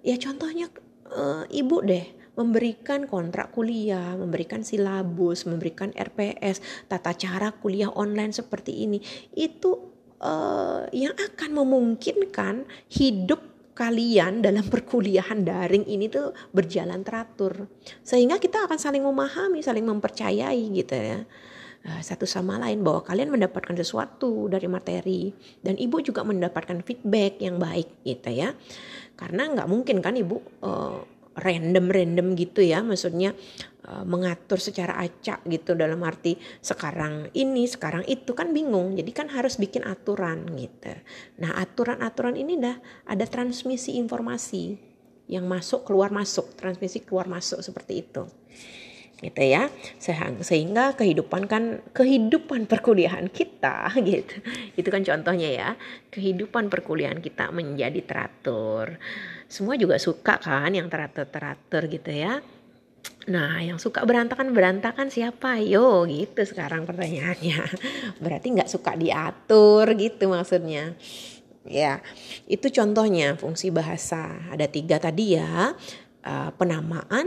Ya 0.00 0.16
contohnya 0.16 0.72
uh, 1.12 1.44
ibu 1.52 1.84
deh 1.84 2.04
memberikan 2.34 3.06
kontrak 3.06 3.54
kuliah, 3.54 4.18
memberikan 4.18 4.66
silabus, 4.66 5.46
memberikan 5.46 5.94
RPS, 5.94 6.86
tata 6.90 7.14
cara 7.14 7.54
kuliah 7.54 7.90
online 7.94 8.34
seperti 8.34 8.84
ini, 8.84 8.98
itu 9.38 9.70
uh, 10.18 10.82
yang 10.90 11.14
akan 11.14 11.50
memungkinkan 11.62 12.66
hidup 12.90 13.38
kalian 13.74 14.42
dalam 14.42 14.66
perkuliahan 14.66 15.42
daring 15.42 15.86
ini 15.86 16.06
tuh 16.10 16.34
berjalan 16.54 17.02
teratur, 17.06 17.70
sehingga 18.02 18.38
kita 18.38 18.66
akan 18.66 18.78
saling 18.78 19.02
memahami, 19.02 19.62
saling 19.62 19.86
mempercayai 19.86 20.62
gitu 20.74 20.94
ya. 20.94 21.22
Eh, 21.84 22.00
satu 22.00 22.24
sama 22.24 22.56
lain 22.56 22.80
bahwa 22.80 23.04
kalian 23.04 23.28
mendapatkan 23.28 23.76
sesuatu 23.76 24.48
dari 24.48 24.64
materi 24.64 25.36
dan 25.60 25.76
ibu 25.76 26.00
juga 26.00 26.24
mendapatkan 26.24 26.80
feedback 26.80 27.44
yang 27.44 27.60
baik 27.60 28.00
gitu 28.08 28.32
ya. 28.32 28.56
Karena 29.20 29.52
nggak 29.52 29.68
mungkin 29.68 30.00
kan 30.00 30.16
ibu 30.16 30.40
uh, 30.64 31.04
random 31.36 31.92
random 31.92 32.40
gitu 32.40 32.64
ya 32.64 32.80
maksudnya 32.80 33.36
uh, 33.84 34.00
mengatur 34.00 34.56
secara 34.56 34.96
acak 34.96 35.44
gitu 35.44 35.76
dalam 35.76 36.00
arti 36.08 36.40
sekarang 36.64 37.28
ini 37.36 37.68
sekarang 37.68 38.08
itu 38.08 38.32
kan 38.32 38.56
bingung. 38.56 38.96
Jadi 38.96 39.12
kan 39.12 39.28
harus 39.28 39.60
bikin 39.60 39.84
aturan 39.84 40.56
gitu. 40.56 40.88
Nah 41.44 41.52
aturan-aturan 41.60 42.40
ini 42.40 42.64
dah 42.64 42.80
ada 43.04 43.28
transmisi 43.28 44.00
informasi 44.00 44.80
yang 45.28 45.44
masuk 45.44 45.84
keluar 45.84 46.08
masuk 46.08 46.56
transmisi 46.56 47.04
keluar 47.04 47.28
masuk 47.28 47.60
seperti 47.60 48.08
itu 48.08 48.24
gitu 49.24 49.40
ya 49.40 49.72
sehingga 50.44 50.92
kehidupan 50.92 51.48
kan 51.48 51.80
kehidupan 51.96 52.68
perkuliahan 52.68 53.32
kita 53.32 53.88
gitu 54.08 54.44
itu 54.76 54.88
kan 54.92 55.00
contohnya 55.00 55.48
ya 55.48 55.70
kehidupan 56.12 56.68
perkuliahan 56.68 57.24
kita 57.24 57.48
menjadi 57.48 58.00
teratur 58.04 59.00
semua 59.48 59.80
juga 59.80 59.96
suka 59.96 60.36
kan 60.36 60.68
yang 60.68 60.92
teratur 60.92 61.24
teratur 61.24 61.88
gitu 61.88 62.12
ya 62.12 62.44
Nah, 63.24 63.56
yang 63.64 63.80
suka 63.80 64.04
berantakan 64.04 64.52
berantakan 64.52 65.08
siapa? 65.08 65.56
Yo, 65.56 66.04
gitu 66.04 66.44
sekarang 66.44 66.84
pertanyaannya. 66.84 67.60
Berarti 68.24 68.46
nggak 68.52 68.68
suka 68.68 68.92
diatur 69.00 69.88
gitu 69.96 70.28
maksudnya. 70.28 70.92
Ya, 71.64 72.04
itu 72.44 72.68
contohnya 72.68 73.32
fungsi 73.40 73.72
bahasa. 73.72 74.28
Ada 74.52 74.68
tiga 74.68 75.00
tadi 75.00 75.40
ya, 75.40 75.72
uh, 76.20 76.50
penamaan, 76.60 77.24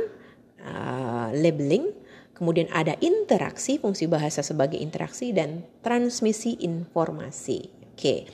uh, 0.68 1.32
labeling, 1.32 1.96
kemudian 2.36 2.68
ada 2.76 3.00
interaksi, 3.00 3.80
fungsi 3.80 4.06
bahasa 4.06 4.44
sebagai 4.44 4.78
interaksi 4.78 5.32
dan 5.32 5.64
transmisi 5.80 6.60
informasi. 6.60 7.72
Oke. 7.96 8.28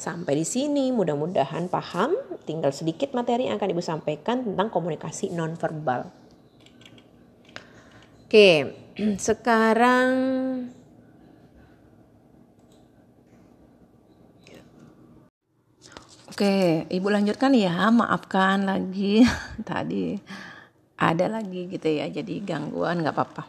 Sampai 0.00 0.40
di 0.40 0.46
sini 0.48 0.88
mudah-mudahan 0.96 1.68
paham. 1.68 2.16
Tinggal 2.48 2.72
sedikit 2.72 3.12
materi 3.12 3.52
yang 3.52 3.60
akan 3.60 3.68
Ibu 3.76 3.84
sampaikan 3.84 4.40
tentang 4.40 4.72
komunikasi 4.72 5.28
nonverbal. 5.28 6.08
Oke, 8.24 8.72
sekarang 9.28 10.08
Oke, 16.30 16.88
Ibu 16.88 17.12
lanjutkan 17.12 17.52
ya. 17.52 17.92
Maafkan 17.92 18.64
lagi 18.64 19.28
tadi 19.68 20.16
ada 21.00 21.32
lagi 21.32 21.64
gitu 21.72 21.88
ya 21.88 22.12
jadi 22.12 22.44
gangguan 22.44 23.00
nggak 23.00 23.16
apa-apa. 23.16 23.44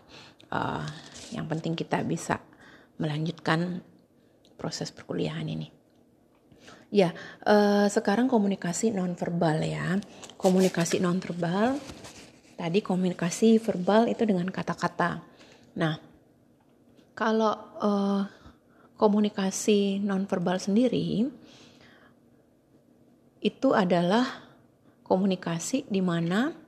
Uh, 0.47 0.87
yang 1.35 1.51
penting 1.51 1.75
kita 1.75 1.99
bisa 2.07 2.39
melanjutkan 2.95 3.83
proses 4.55 4.95
perkuliahan 4.95 5.43
ini. 5.43 5.67
Ya 6.91 7.11
uh, 7.43 7.91
sekarang 7.91 8.31
komunikasi 8.31 8.95
nonverbal 8.95 9.59
ya. 9.67 9.99
Komunikasi 10.39 11.03
nonverbal 11.03 11.75
tadi 12.55 12.79
komunikasi 12.79 13.59
verbal 13.59 14.07
itu 14.07 14.23
dengan 14.23 14.47
kata-kata. 14.47 15.19
Nah 15.75 15.99
kalau 17.11 17.51
uh, 17.83 18.23
komunikasi 18.95 19.99
nonverbal 19.99 20.55
sendiri 20.61 21.27
itu 23.41 23.69
adalah 23.73 24.45
komunikasi 25.01 25.89
di 25.89 25.99
mana 25.99 26.60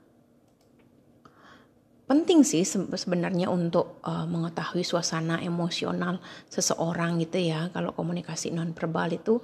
penting 2.04 2.44
sih 2.44 2.64
sebenarnya 2.68 3.48
untuk 3.48 4.04
uh, 4.04 4.28
mengetahui 4.28 4.84
suasana 4.84 5.40
emosional 5.40 6.20
seseorang 6.52 7.16
gitu 7.24 7.40
ya. 7.40 7.72
Kalau 7.72 7.96
komunikasi 7.96 8.52
non 8.52 8.76
verbal 8.76 9.16
itu 9.16 9.40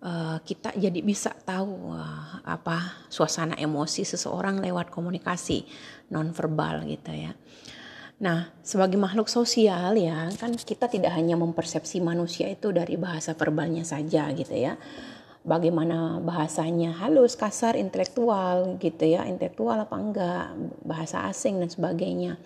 uh, 0.00 0.40
kita 0.40 0.72
jadi 0.76 1.00
bisa 1.04 1.36
tahu 1.36 1.92
uh, 1.92 2.40
apa 2.48 3.08
suasana 3.12 3.60
emosi 3.60 4.08
seseorang 4.08 4.64
lewat 4.64 4.88
komunikasi 4.88 5.68
non 6.12 6.32
verbal 6.32 6.88
gitu 6.88 7.12
ya. 7.12 7.36
Nah, 8.18 8.50
sebagai 8.66 8.98
makhluk 8.98 9.30
sosial 9.30 9.94
ya, 9.94 10.26
kan 10.42 10.50
kita 10.50 10.90
tidak 10.90 11.14
hanya 11.14 11.38
mempersepsi 11.38 12.02
manusia 12.02 12.50
itu 12.50 12.74
dari 12.74 12.98
bahasa 12.98 13.38
verbalnya 13.38 13.86
saja 13.86 14.26
gitu 14.34 14.58
ya 14.58 14.74
bagaimana 15.46 16.18
bahasanya 16.22 16.94
halus, 17.04 17.38
kasar, 17.38 17.78
intelektual 17.78 18.78
gitu 18.82 19.04
ya, 19.06 19.26
intelektual 19.26 19.78
apa 19.78 19.96
enggak, 19.96 20.44
bahasa 20.82 21.26
asing 21.30 21.62
dan 21.62 21.70
sebagainya. 21.70 22.36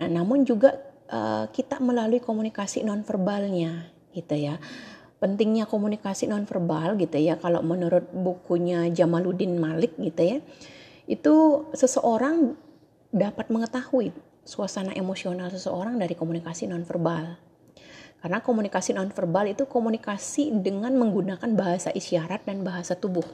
Nah, 0.00 0.08
namun 0.10 0.42
juga 0.42 0.74
uh, 1.10 1.46
kita 1.50 1.78
melalui 1.78 2.18
komunikasi 2.18 2.82
nonverbalnya 2.82 3.90
gitu 4.14 4.34
ya. 4.34 4.58
Pentingnya 5.22 5.64
komunikasi 5.64 6.28
nonverbal 6.28 7.00
gitu 7.00 7.16
ya 7.16 7.40
kalau 7.40 7.64
menurut 7.64 8.04
bukunya 8.12 8.92
Jamaluddin 8.92 9.56
Malik 9.56 9.96
gitu 9.96 10.20
ya. 10.20 10.38
Itu 11.08 11.68
seseorang 11.72 12.58
dapat 13.14 13.48
mengetahui 13.48 14.12
suasana 14.44 14.92
emosional 14.92 15.48
seseorang 15.48 15.96
dari 15.96 16.12
komunikasi 16.12 16.68
nonverbal 16.68 17.40
karena 18.24 18.40
komunikasi 18.40 18.96
nonverbal 18.96 19.52
itu 19.52 19.68
komunikasi 19.68 20.48
dengan 20.64 20.96
menggunakan 20.96 21.52
bahasa 21.52 21.92
isyarat 21.92 22.48
dan 22.48 22.64
bahasa 22.64 22.96
tubuh. 22.96 23.28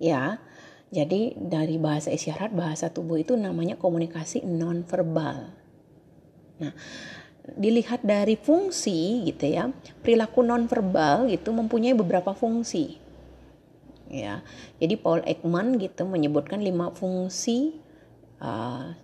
Ya, 0.00 0.40
jadi 0.88 1.36
dari 1.36 1.76
bahasa 1.76 2.08
isyarat, 2.08 2.56
bahasa 2.56 2.88
tubuh 2.88 3.20
itu 3.20 3.36
namanya 3.36 3.76
komunikasi 3.76 4.48
nonverbal. 4.48 5.52
Nah, 6.56 6.72
dilihat 7.52 8.00
dari 8.00 8.40
fungsi 8.40 9.20
gitu 9.28 9.44
ya, 9.44 9.76
perilaku 10.00 10.40
nonverbal 10.40 11.28
itu 11.28 11.52
mempunyai 11.52 11.92
beberapa 11.92 12.32
fungsi. 12.32 12.96
Ya, 14.08 14.40
jadi 14.80 14.96
Paul 14.96 15.20
Ekman 15.28 15.76
gitu 15.76 16.08
menyebutkan 16.08 16.64
lima 16.64 16.96
fungsi 16.96 17.76
uh, 18.40 18.96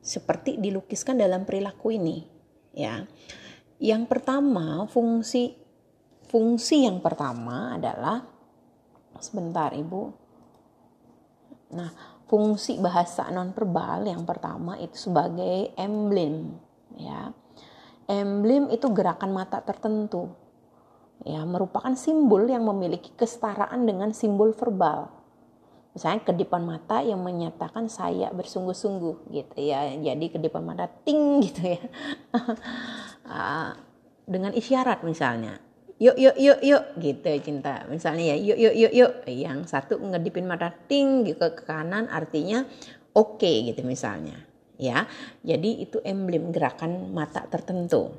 seperti 0.00 0.56
dilukiskan 0.56 1.20
dalam 1.20 1.44
perilaku 1.44 1.92
ini. 1.92 2.24
Ya, 2.72 3.04
yang 3.80 4.04
pertama, 4.04 4.84
fungsi 4.92 5.56
fungsi 6.30 6.86
yang 6.86 7.02
pertama 7.02 7.74
adalah 7.74 8.22
sebentar 9.18 9.74
Ibu. 9.74 10.02
Nah, 11.74 11.90
fungsi 12.30 12.78
bahasa 12.78 13.26
nonverbal 13.32 14.06
yang 14.06 14.22
pertama 14.22 14.78
itu 14.78 15.10
sebagai 15.10 15.74
emblem 15.74 16.54
ya. 16.94 17.34
Emblem 18.06 18.70
itu 18.70 18.86
gerakan 18.92 19.34
mata 19.34 19.58
tertentu. 19.64 20.30
Ya, 21.24 21.44
merupakan 21.44 21.92
simbol 21.96 22.48
yang 22.48 22.64
memiliki 22.64 23.12
kesetaraan 23.16 23.84
dengan 23.84 24.10
simbol 24.12 24.56
verbal. 24.56 25.08
Misalnya 25.90 26.22
kedipan 26.22 26.62
mata 26.62 27.02
yang 27.02 27.20
menyatakan 27.20 27.90
saya 27.90 28.30
bersungguh-sungguh 28.30 29.30
gitu 29.30 29.58
ya. 29.58 29.90
Jadi 29.98 30.26
kedipan 30.30 30.62
mata 30.62 30.86
ting 30.86 31.42
gitu 31.42 31.76
ya. 31.76 31.82
uh, 33.30 33.72
dengan 34.26 34.50
isyarat 34.50 35.06
misalnya. 35.06 35.62
Yuk 36.00 36.16
yuk 36.16 36.36
yuk 36.40 36.60
yuk 36.64 36.84
gitu 36.96 37.28
cinta. 37.44 37.84
Misalnya 37.86 38.32
ya 38.32 38.36
yuk 38.40 38.58
yuk 38.58 38.74
yuk 38.74 38.92
yuk. 38.96 39.12
Yang 39.28 39.68
satu 39.68 40.00
ngedipin 40.00 40.48
mata 40.48 40.72
ting 40.88 41.28
ke, 41.28 41.36
ke 41.36 41.62
kanan 41.68 42.08
artinya 42.08 42.64
oke 43.12 43.36
okay, 43.36 43.68
gitu 43.68 43.84
misalnya. 43.84 44.48
Ya 44.80 45.04
jadi 45.44 45.84
itu 45.84 46.00
emblem 46.00 46.56
gerakan 46.56 47.12
mata 47.12 47.44
tertentu. 47.52 48.16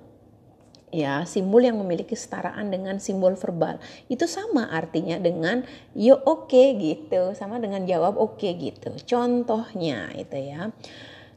Ya 0.94 1.26
simbol 1.26 1.66
yang 1.66 1.82
memiliki 1.82 2.14
kesetaraan 2.14 2.70
dengan 2.70 3.02
simbol 3.02 3.34
verbal. 3.34 3.82
Itu 4.14 4.30
sama 4.30 4.70
artinya 4.70 5.18
dengan 5.18 5.66
yuk 5.98 6.22
oke 6.22 6.54
okay, 6.54 6.78
gitu. 6.78 7.34
Sama 7.34 7.58
dengan 7.58 7.90
jawab 7.90 8.14
oke 8.14 8.46
okay, 8.46 8.62
gitu. 8.62 8.94
Contohnya 9.10 10.14
itu 10.14 10.38
ya 10.38 10.70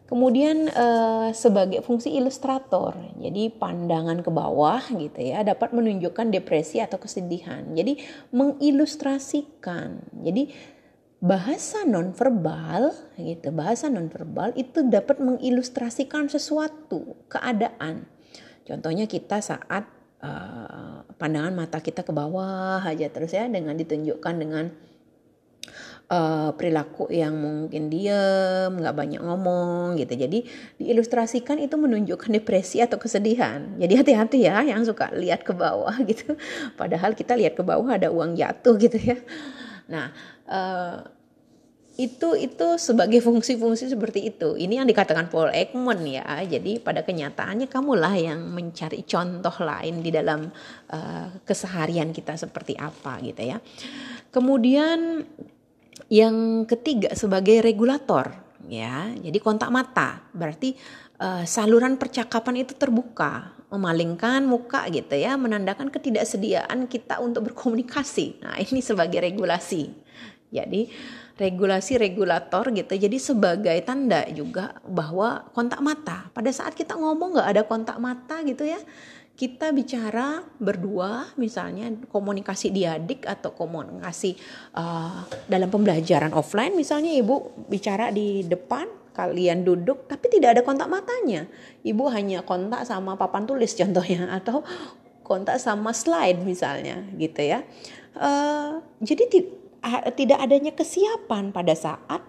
Kemudian 0.05 0.69
uh, 0.69 1.33
sebagai 1.33 1.81
fungsi 1.81 2.13
ilustrator, 2.13 2.93
jadi 3.17 3.49
pandangan 3.57 4.21
ke 4.21 4.29
bawah 4.29 4.85
gitu 4.93 5.17
ya 5.17 5.41
dapat 5.41 5.73
menunjukkan 5.73 6.29
depresi 6.29 6.77
atau 6.77 7.01
kesedihan. 7.01 7.65
Jadi 7.73 8.05
mengilustrasikan. 8.29 10.05
Jadi 10.21 10.53
bahasa 11.25 11.89
nonverbal 11.89 12.93
gitu, 13.17 13.49
bahasa 13.49 13.89
nonverbal 13.89 14.53
itu 14.61 14.85
dapat 14.85 15.25
mengilustrasikan 15.25 16.29
sesuatu, 16.29 17.17
keadaan. 17.33 18.05
Contohnya 18.69 19.09
kita 19.09 19.41
saat 19.41 19.89
uh, 20.21 21.01
pandangan 21.17 21.57
mata 21.57 21.81
kita 21.81 22.05
ke 22.05 22.13
bawah 22.13 22.85
aja 22.85 23.09
terus 23.09 23.33
ya 23.33 23.49
dengan 23.49 23.73
ditunjukkan 23.73 24.35
dengan 24.37 24.69
uh, 26.11 26.51
perilaku 26.57 27.09
yang 27.09 27.37
mungkin 27.37 27.89
diem, 27.89 28.73
nggak 28.75 28.97
banyak 28.97 29.23
ngomong 29.23 29.97
gitu. 30.01 30.15
Jadi 30.17 30.45
diilustrasikan 30.81 31.61
itu 31.63 31.75
menunjukkan 31.79 32.31
depresi 32.41 32.83
atau 32.85 33.01
kesedihan. 33.01 33.77
Jadi 33.79 33.95
hati-hati 33.97 34.39
ya 34.45 34.61
yang 34.65 34.85
suka 34.85 35.13
lihat 35.15 35.47
ke 35.47 35.53
bawah 35.57 35.95
gitu. 36.11 36.37
Padahal 36.77 37.17
kita 37.17 37.39
lihat 37.39 37.57
ke 37.57 37.63
bawah 37.65 37.97
ada 37.97 38.11
uang 38.13 38.37
jatuh 38.37 38.75
gitu 38.77 38.99
ya. 39.01 39.19
Nah, 39.89 40.13
uh, 40.49 41.05
itu 41.95 42.35
itu 42.35 42.67
sebagai 42.75 43.23
fungsi-fungsi 43.23 43.87
seperti 43.87 44.27
itu. 44.27 44.59
Ini 44.59 44.83
yang 44.83 44.89
dikatakan 44.91 45.31
Paul 45.31 45.55
Ekman 45.55 46.03
ya. 46.03 46.43
Jadi 46.43 46.83
pada 46.83 47.07
kenyataannya 47.07 47.71
kamulah 47.71 48.19
yang 48.19 48.51
mencari 48.51 49.07
contoh 49.07 49.55
lain 49.63 50.03
di 50.03 50.11
dalam 50.11 50.51
uh, 50.91 51.29
keseharian 51.47 52.11
kita 52.11 52.35
seperti 52.35 52.75
apa 52.75 53.23
gitu 53.23 53.47
ya. 53.47 53.63
Kemudian 54.35 55.23
yang 56.13 56.67
ketiga 56.69 57.13
sebagai 57.15 57.63
regulator 57.65 58.35
ya. 58.69 59.13
Jadi 59.15 59.39
kontak 59.41 59.71
mata 59.71 60.25
berarti 60.35 60.75
uh, 61.21 61.45
saluran 61.47 61.97
percakapan 62.01 62.65
itu 62.65 62.75
terbuka, 62.77 63.55
memalingkan 63.73 64.45
muka 64.45 64.87
gitu 64.91 65.15
ya, 65.15 65.37
menandakan 65.39 65.91
ketidaksediaan 65.91 66.87
kita 66.91 67.21
untuk 67.21 67.53
berkomunikasi. 67.53 68.43
Nah, 68.43 68.57
ini 68.61 68.81
sebagai 68.81 69.21
regulasi. 69.23 69.91
Jadi 70.55 70.87
regulasi 71.35 71.99
regulator 71.99 72.71
gitu. 72.71 72.95
Jadi 72.95 73.19
sebagai 73.19 73.75
tanda 73.83 74.23
juga 74.31 74.79
bahwa 74.87 75.51
kontak 75.51 75.83
mata. 75.83 76.31
Pada 76.31 76.51
saat 76.55 76.79
kita 76.79 76.95
ngomong 76.95 77.35
nggak 77.35 77.49
ada 77.51 77.63
kontak 77.67 77.99
mata 77.99 78.39
gitu 78.47 78.63
ya 78.63 78.79
kita 79.35 79.75
bicara 79.75 80.47
berdua 80.63 81.35
misalnya 81.35 81.91
komunikasi 82.07 82.71
diadik 82.71 83.27
atau 83.27 83.51
komunikasi 83.51 84.39
uh, 84.79 85.27
dalam 85.51 85.67
pembelajaran 85.75 86.31
offline 86.39 86.79
misalnya 86.79 87.11
ibu 87.11 87.67
bicara 87.67 88.15
di 88.15 88.47
depan 88.47 88.87
kalian 89.11 89.67
duduk 89.67 90.07
tapi 90.07 90.31
tidak 90.31 90.59
ada 90.59 90.63
kontak 90.63 90.91
matanya. 90.91 91.47
Ibu 91.83 92.11
hanya 92.15 92.47
kontak 92.47 92.87
sama 92.87 93.19
papan 93.19 93.47
tulis 93.47 93.75
contohnya 93.79 94.31
atau 94.31 94.63
kontak 95.27 95.59
sama 95.59 95.91
slide 95.91 96.43
misalnya 96.43 97.03
gitu 97.19 97.43
ya. 97.43 97.67
Uh, 98.15 98.79
jadi 99.03 99.27
tidak 100.15 100.39
adanya 100.39 100.71
kesiapan 100.71 101.51
pada 101.51 101.75
saat 101.75 102.23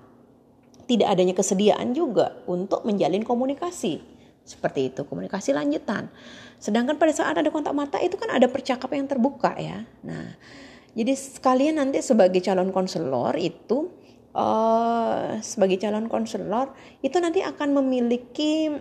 tidak 0.85 1.13
adanya 1.13 1.33
kesediaan 1.37 1.93
juga 1.93 2.41
untuk 2.45 2.85
menjalin 2.85 3.25
komunikasi 3.25 4.14
seperti 4.45 4.93
itu 4.93 5.01
komunikasi 5.10 5.51
lanjutan 5.51 6.08
Sedangkan 6.65 6.95
pada 6.97 7.13
saat 7.13 7.36
ada 7.36 7.49
kontak 7.51 7.75
mata 7.75 7.97
itu 7.99 8.15
kan 8.15 8.31
ada 8.31 8.47
percakapan 8.47 9.05
yang 9.05 9.10
terbuka 9.10 9.53
ya. 9.60 9.84
Nah, 10.01 10.34
jadi 10.95 11.13
sekalian 11.13 11.77
nanti 11.77 11.99
sebagai 11.99 12.39
calon 12.39 12.71
konselor 12.71 13.36
itu 13.36 13.91
uh, 14.31 15.38
sebagai 15.43 15.77
calon 15.77 16.08
konselor 16.08 16.71
itu 17.03 17.19
nanti 17.19 17.43
akan 17.43 17.75
memiliki 17.84 18.71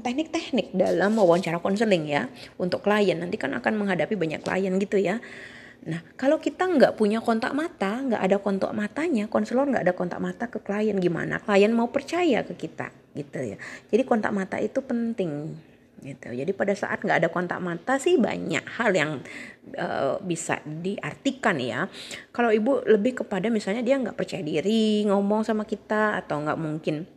teknik 0.00 0.30
teknik-teknik 0.32 0.66
dalam 0.72 1.18
wawancara 1.18 1.58
konseling 1.58 2.06
ya 2.06 2.30
untuk 2.56 2.86
klien. 2.86 3.18
Nanti 3.18 3.36
kan 3.36 3.52
akan 3.52 3.76
menghadapi 3.76 4.14
banyak 4.14 4.40
klien 4.40 4.72
gitu 4.78 4.96
ya. 4.96 5.18
Nah, 5.84 6.00
kalau 6.16 6.40
kita 6.40 6.64
nggak 6.64 6.96
punya 6.96 7.20
kontak 7.20 7.52
mata, 7.52 8.00
nggak 8.00 8.22
ada 8.22 8.36
kontak 8.40 8.72
matanya, 8.72 9.28
konselor 9.28 9.68
nggak 9.68 9.84
ada 9.84 9.94
kontak 9.94 10.20
mata 10.22 10.48
ke 10.48 10.62
klien 10.62 10.96
gimana? 10.96 11.42
Klien 11.42 11.68
mau 11.74 11.92
percaya 11.92 12.40
ke 12.46 12.56
kita, 12.56 12.88
gitu 13.12 13.38
ya. 13.42 13.58
Jadi 13.92 14.02
kontak 14.08 14.32
mata 14.32 14.56
itu 14.56 14.80
penting 14.80 15.52
gitu. 16.04 16.28
Jadi 16.36 16.52
pada 16.52 16.76
saat 16.76 17.00
nggak 17.00 17.18
ada 17.24 17.28
kontak 17.32 17.58
mata 17.64 17.96
sih 17.96 18.20
banyak 18.20 18.64
hal 18.76 18.92
yang 18.92 19.10
uh, 19.80 20.20
bisa 20.20 20.60
diartikan 20.64 21.56
ya. 21.56 21.88
Kalau 22.30 22.52
ibu 22.52 22.84
lebih 22.84 23.24
kepada 23.24 23.48
misalnya 23.48 23.80
dia 23.80 23.96
nggak 23.96 24.14
percaya 24.14 24.44
diri 24.44 25.08
ngomong 25.08 25.42
sama 25.48 25.64
kita 25.64 26.20
atau 26.20 26.44
nggak 26.44 26.60
mungkin 26.60 27.08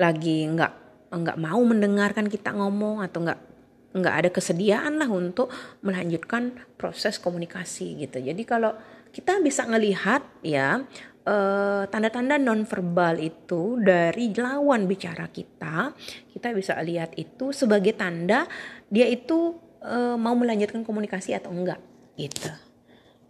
lagi 0.00 0.48
nggak 0.48 0.72
nggak 1.12 1.38
mau 1.38 1.60
mendengarkan 1.60 2.26
kita 2.32 2.56
ngomong 2.56 3.04
atau 3.04 3.20
nggak 3.20 3.51
nggak 3.92 4.14
ada 4.24 4.28
kesediaan 4.32 4.96
lah 4.96 5.08
untuk 5.08 5.52
melanjutkan 5.84 6.56
proses 6.80 7.20
komunikasi 7.20 8.04
gitu. 8.04 8.18
Jadi 8.20 8.42
kalau 8.48 8.72
kita 9.12 9.40
bisa 9.44 9.68
ngelihat 9.68 10.24
ya 10.40 10.80
eh, 11.28 11.82
tanda-tanda 11.92 12.40
nonverbal 12.40 13.20
itu 13.20 13.76
dari 13.78 14.32
lawan 14.32 14.88
bicara 14.88 15.28
kita, 15.28 15.92
kita 16.32 16.48
bisa 16.56 16.76
lihat 16.80 17.12
itu 17.20 17.52
sebagai 17.52 17.92
tanda 17.92 18.48
dia 18.88 19.08
itu 19.08 19.56
uh, 19.84 20.16
mau 20.18 20.34
melanjutkan 20.38 20.86
komunikasi 20.86 21.34
atau 21.34 21.50
enggak 21.50 21.78
gitu. 22.14 22.50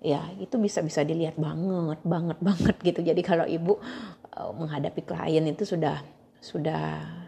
Ya, 0.03 0.19
itu 0.43 0.59
bisa 0.59 0.83
bisa 0.83 1.07
dilihat 1.07 1.39
banget, 1.39 2.03
banget, 2.03 2.39
banget 2.49 2.77
gitu. 2.83 3.01
Jadi 3.03 3.23
kalau 3.23 3.47
ibu 3.49 3.79
uh, 4.37 4.53
menghadapi 4.53 5.03
klien 5.07 5.45
itu 5.47 5.65
sudah 5.65 6.03
sudah 6.43 7.22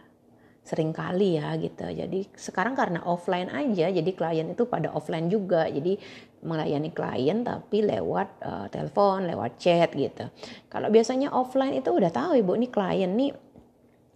sering 0.65 0.97
kali 0.97 1.37
ya 1.37 1.53
gitu. 1.61 1.85
Jadi 1.85 2.25
sekarang 2.33 2.73
karena 2.73 3.05
offline 3.05 3.53
aja, 3.53 3.93
jadi 3.93 4.11
klien 4.17 4.49
itu 4.49 4.65
pada 4.65 4.89
offline 4.97 5.29
juga. 5.29 5.69
Jadi 5.69 6.01
melayani 6.41 6.91
klien 6.91 7.45
tapi 7.45 7.85
lewat 7.85 8.29
uh, 8.41 8.67
telepon, 8.73 9.29
lewat 9.29 9.61
chat 9.61 9.93
gitu. 9.93 10.25
Kalau 10.73 10.89
biasanya 10.89 11.31
offline 11.37 11.77
itu 11.77 11.93
udah 11.93 12.09
tahu 12.09 12.41
ibu 12.41 12.57
ini 12.57 12.73
klien 12.73 13.13
nih 13.13 13.33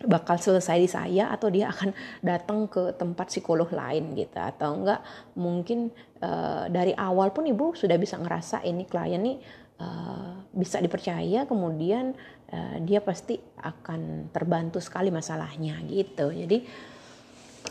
bakal 0.07 0.39
selesai 0.39 0.79
di 0.79 0.87
saya 0.87 1.25
atau 1.35 1.51
dia 1.51 1.75
akan 1.75 1.91
datang 2.31 2.71
ke 2.71 2.95
tempat 2.95 3.29
psikolog 3.29 3.67
lain 3.75 4.15
gitu 4.15 4.39
atau 4.39 4.79
enggak 4.79 5.03
mungkin 5.35 5.91
uh, 6.23 6.71
dari 6.71 6.95
awal 6.95 7.35
pun 7.35 7.51
ibu 7.51 7.75
sudah 7.75 7.99
bisa 7.99 8.15
ngerasa 8.15 8.63
ini 8.63 8.87
klien 8.87 9.19
nih 9.19 9.43
uh, 9.83 10.47
bisa 10.55 10.79
dipercaya 10.79 11.51
kemudian 11.51 12.15
uh, 12.53 12.77
dia 12.83 13.01
pasti 13.01 13.39
akan 13.61 14.33
terbantu 14.33 14.81
sekali 14.83 15.09
masalahnya 15.09 15.81
gitu. 15.87 16.33
Jadi 16.33 16.59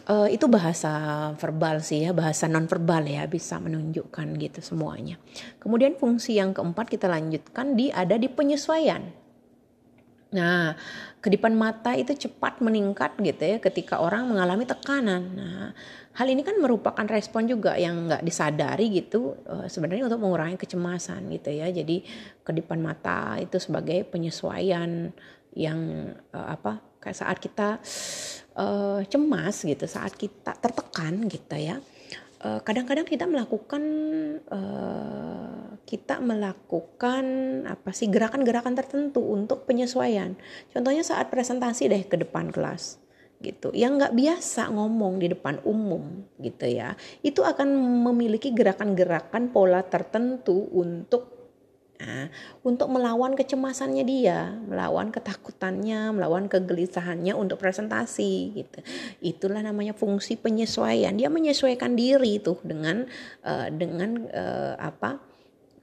uh, 0.09 0.27
itu 0.29 0.45
bahasa 0.47 0.91
verbal 1.35 1.83
sih 1.83 2.07
ya 2.07 2.11
bahasa 2.15 2.47
non 2.49 2.65
verbal 2.65 3.05
ya 3.05 3.25
bisa 3.27 3.59
menunjukkan 3.59 4.37
gitu 4.37 4.59
semuanya. 4.63 5.19
Kemudian 5.59 5.97
fungsi 5.99 6.37
yang 6.37 6.55
keempat 6.55 6.87
kita 6.89 7.09
lanjutkan 7.09 7.75
di 7.75 7.91
ada 7.91 8.15
di 8.15 8.29
penyesuaian 8.31 9.26
Nah, 10.27 10.75
kedipan 11.23 11.55
mata 11.55 11.95
itu 11.95 12.11
cepat 12.11 12.59
meningkat 12.59 13.15
gitu 13.23 13.43
ya 13.43 13.57
ketika 13.63 14.03
orang 14.03 14.27
mengalami 14.27 14.67
tekanan. 14.67 15.23
Nah, 15.35 15.71
hal 16.19 16.27
ini 16.27 16.43
kan 16.43 16.59
merupakan 16.59 17.07
respon 17.07 17.47
juga 17.47 17.79
yang 17.79 18.11
nggak 18.11 18.23
disadari 18.27 18.91
gitu 18.91 19.39
uh, 19.47 19.71
sebenarnya 19.71 20.11
untuk 20.11 20.19
mengurangi 20.19 20.59
kecemasan 20.59 21.31
gitu 21.31 21.55
ya. 21.55 21.71
Jadi 21.71 22.03
kedipan 22.43 22.83
mata 22.83 23.39
itu 23.39 23.55
sebagai 23.55 24.03
penyesuaian 24.11 25.15
yang 25.55 25.79
uh, 26.35 26.47
apa 26.53 26.83
kayak 26.99 27.17
saat 27.17 27.37
kita 27.39 27.79
uh, 28.59 28.99
cemas 29.07 29.63
gitu, 29.63 29.87
saat 29.87 30.11
kita 30.11 30.59
tertekan 30.59 31.23
gitu 31.31 31.55
ya 31.55 31.79
Eh, 31.79 31.96
kadang-kadang 32.41 33.08
kita 33.08 33.26
melakukan 33.26 33.84
uh, 34.52 35.78
kita 35.88 36.19
melakukan 36.19 37.26
apa 37.63 37.95
sih 37.95 38.12
gerakan-gerakan 38.12 38.76
tertentu 38.76 39.23
untuk 39.23 39.63
penyesuaian. 39.63 40.36
Contohnya 40.69 41.02
saat 41.02 41.32
presentasi 41.32 41.88
deh 41.88 42.04
ke 42.06 42.19
depan 42.19 42.52
kelas 42.52 43.00
gitu 43.38 43.69
yang 43.69 44.02
nggak 44.02 44.17
biasa 44.17 44.73
ngomong 44.73 45.21
di 45.21 45.30
depan 45.30 45.62
umum 45.62 46.26
gitu 46.41 46.65
ya 46.65 46.97
itu 47.21 47.45
akan 47.45 47.69
memiliki 48.10 48.50
gerakan-gerakan 48.50 49.54
pola 49.54 49.86
tertentu 49.86 50.65
untuk 50.73 51.37
Nah, 51.97 52.29
untuk 52.62 52.93
melawan 52.93 53.33
kecemasannya 53.33 54.05
dia, 54.05 54.53
melawan 54.69 55.10
ketakutannya, 55.10 56.13
melawan 56.13 56.45
kegelisahannya 56.45 57.33
untuk 57.33 57.57
presentasi 57.57 58.53
gitu. 58.53 58.79
Itulah 59.25 59.65
namanya 59.65 59.97
fungsi 59.97 60.38
penyesuaian. 60.38 61.17
Dia 61.17 61.33
menyesuaikan 61.33 61.98
diri 61.98 62.37
tuh 62.37 62.62
dengan 62.62 63.10
uh, 63.41 63.67
dengan 63.73 64.29
uh, 64.29 64.75
apa? 64.77 65.12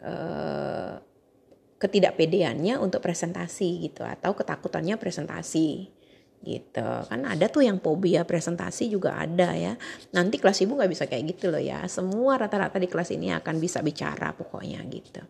Uh, 0.04 1.00
ketidakpedeannya 1.84 2.80
untuk 2.80 3.04
presentasi 3.04 3.90
gitu 3.90 4.06
atau 4.08 4.32
ketakutannya 4.32 4.96
presentasi 4.96 5.92
gitu 6.44 6.88
kan 7.08 7.24
ada 7.24 7.48
tuh 7.48 7.64
yang 7.64 7.80
fobia 7.80 8.24
presentasi 8.24 8.92
juga 8.92 9.16
ada 9.16 9.56
ya 9.56 9.72
nanti 10.12 10.36
kelas 10.36 10.60
ibu 10.60 10.76
nggak 10.76 10.92
bisa 10.92 11.04
kayak 11.08 11.36
gitu 11.36 11.48
loh 11.48 11.60
ya 11.60 11.84
semua 11.88 12.36
rata-rata 12.36 12.76
di 12.76 12.88
kelas 12.88 13.16
ini 13.16 13.32
akan 13.32 13.56
bisa 13.56 13.80
bicara 13.80 14.36
pokoknya 14.36 14.84
gitu 14.92 15.24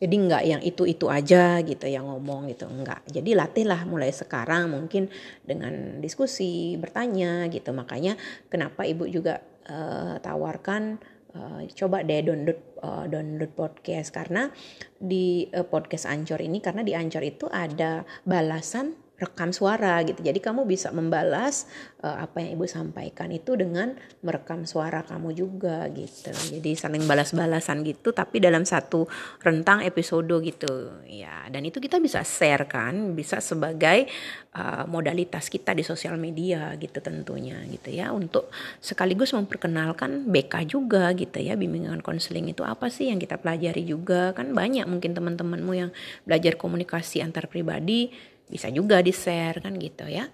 jadi 0.00 0.16
nggak 0.16 0.44
yang 0.48 0.62
itu-itu 0.64 1.06
aja 1.12 1.60
gitu 1.60 1.84
yang 1.84 2.08
ngomong 2.08 2.48
gitu 2.48 2.64
enggak. 2.64 3.04
Jadi 3.04 3.36
latihlah 3.36 3.84
mulai 3.84 4.08
sekarang 4.08 4.72
mungkin 4.72 5.12
dengan 5.44 6.00
diskusi, 6.00 6.80
bertanya 6.80 7.44
gitu. 7.52 7.76
Makanya 7.76 8.16
kenapa 8.48 8.88
Ibu 8.88 9.04
juga 9.12 9.44
uh, 9.68 10.16
tawarkan 10.16 10.96
uh, 11.36 11.60
coba 11.76 12.00
deh 12.00 12.24
download 12.24 12.80
uh, 12.80 13.04
download 13.12 13.52
podcast 13.52 14.08
karena 14.08 14.48
di 14.96 15.44
uh, 15.52 15.68
podcast 15.68 16.08
Ancor 16.08 16.40
ini 16.40 16.64
karena 16.64 16.80
di 16.80 16.96
Ancor 16.96 17.20
itu 17.20 17.44
ada 17.52 18.08
balasan 18.24 18.96
rekam 19.20 19.52
suara 19.52 20.00
gitu. 20.00 20.24
Jadi 20.24 20.40
kamu 20.40 20.64
bisa 20.64 20.88
membalas 20.90 21.68
uh, 22.00 22.24
apa 22.24 22.40
yang 22.40 22.56
ibu 22.56 22.64
sampaikan 22.64 23.28
itu 23.28 23.52
dengan 23.52 23.92
merekam 24.24 24.64
suara 24.64 25.04
kamu 25.04 25.36
juga 25.36 25.84
gitu. 25.92 26.32
Jadi 26.32 26.72
saling 26.72 27.04
balas-balasan 27.04 27.84
gitu 27.84 28.16
tapi 28.16 28.40
dalam 28.40 28.64
satu 28.64 29.04
rentang 29.44 29.84
episode 29.84 30.32
gitu. 30.40 31.04
Ya, 31.04 31.44
dan 31.52 31.68
itu 31.68 31.76
kita 31.78 32.00
bisa 32.00 32.24
share 32.24 32.64
kan, 32.64 33.12
bisa 33.12 33.44
sebagai 33.44 34.08
uh, 34.56 34.88
modalitas 34.88 35.52
kita 35.52 35.76
di 35.76 35.84
sosial 35.84 36.16
media 36.16 36.72
gitu 36.80 37.04
tentunya 37.04 37.60
gitu 37.68 37.92
ya 37.92 38.16
untuk 38.16 38.48
sekaligus 38.80 39.36
memperkenalkan 39.36 40.32
BK 40.32 40.64
juga 40.64 41.12
gitu 41.12 41.36
ya. 41.36 41.60
Bimbingan 41.60 42.00
konseling 42.00 42.48
itu 42.48 42.64
apa 42.64 42.88
sih 42.88 43.12
yang 43.12 43.20
kita 43.20 43.36
pelajari 43.36 43.84
juga 43.84 44.32
kan 44.32 44.56
banyak 44.56 44.88
mungkin 44.88 45.12
teman-temanmu 45.12 45.72
yang 45.76 45.90
belajar 46.24 46.56
komunikasi 46.56 47.20
antar 47.20 47.44
pribadi 47.44 48.08
bisa 48.50 48.66
juga 48.68 48.98
di 49.00 49.14
share 49.14 49.62
kan 49.62 49.78
gitu 49.78 50.10
ya. 50.10 50.26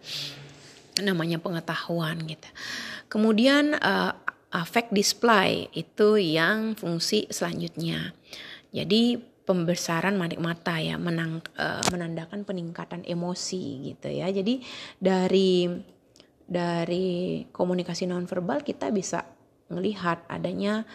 Namanya 1.04 1.36
pengetahuan 1.36 2.24
gitu. 2.24 2.48
Kemudian 3.12 3.76
uh, 3.76 4.16
affect 4.50 4.90
display 4.96 5.68
itu 5.76 6.16
yang 6.16 6.72
fungsi 6.72 7.28
selanjutnya. 7.28 8.16
Jadi 8.72 9.20
pembesaran 9.46 10.18
manik 10.18 10.42
mata 10.42 10.80
ya 10.82 10.98
menang, 10.98 11.44
uh, 11.54 11.84
menandakan 11.94 12.42
peningkatan 12.42 13.06
emosi 13.06 13.94
gitu 13.94 14.08
ya. 14.10 14.26
Jadi 14.32 14.64
dari 14.98 15.70
dari 16.46 17.42
komunikasi 17.50 18.06
nonverbal 18.10 18.62
kita 18.62 18.90
bisa 18.90 19.22
melihat 19.70 20.22
adanya 20.30 20.86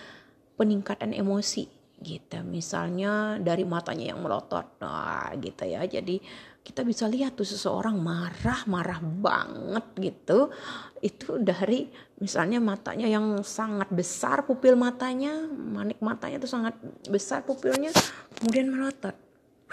peningkatan 0.56 1.16
emosi 1.16 1.68
gitu. 2.02 2.42
Misalnya 2.44 3.38
dari 3.40 3.64
matanya 3.64 4.16
yang 4.16 4.20
melotot 4.20 4.80
nah 4.82 5.32
gitu 5.38 5.64
ya. 5.68 5.86
Jadi 5.86 6.20
kita 6.62 6.86
bisa 6.86 7.10
lihat 7.10 7.34
tuh 7.34 7.46
seseorang 7.46 7.98
marah-marah 7.98 9.02
banget 9.02 9.86
gitu. 9.98 10.54
Itu 11.02 11.42
dari 11.42 11.90
misalnya 12.22 12.62
matanya 12.62 13.10
yang 13.10 13.42
sangat 13.42 13.90
besar 13.90 14.46
pupil 14.46 14.78
matanya 14.78 15.50
manik 15.50 15.98
matanya 16.06 16.38
tuh 16.38 16.52
sangat 16.54 16.78
besar 17.10 17.42
pupilnya 17.42 17.90
kemudian 18.38 18.70
melotot. 18.70 19.18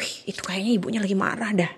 Wih 0.01 0.32
itu 0.32 0.41
kayaknya 0.41 0.72
ibunya 0.80 1.01
lagi 1.05 1.16
marah 1.18 1.53
dah. 1.53 1.72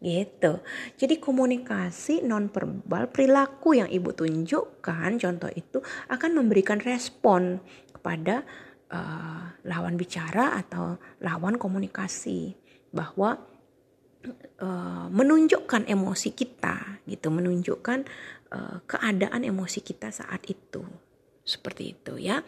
Gitu. 0.00 0.64
Jadi 0.96 1.20
komunikasi 1.20 2.24
non 2.24 2.48
verbal 2.48 3.12
perilaku 3.12 3.76
yang 3.76 3.92
ibu 3.92 4.16
tunjukkan 4.16 5.20
contoh 5.20 5.52
itu 5.52 5.84
akan 6.08 6.30
memberikan 6.40 6.80
respon 6.80 7.60
kepada 7.92 8.48
uh, 8.88 9.60
lawan 9.68 10.00
bicara 10.00 10.56
atau 10.56 10.96
lawan 11.20 11.60
komunikasi 11.60 12.56
bahwa 12.96 13.36
uh, 14.60 15.06
menunjukkan 15.08 15.88
emosi 15.88 16.30
kita 16.36 17.02
gitu 17.08 17.28
menunjukkan 17.32 18.04
uh, 18.52 18.78
keadaan 18.84 19.42
emosi 19.46 19.80
kita 19.80 20.12
saat 20.12 20.44
itu. 20.48 20.84
Seperti 21.44 21.96
itu 21.96 22.20
ya. 22.20 22.44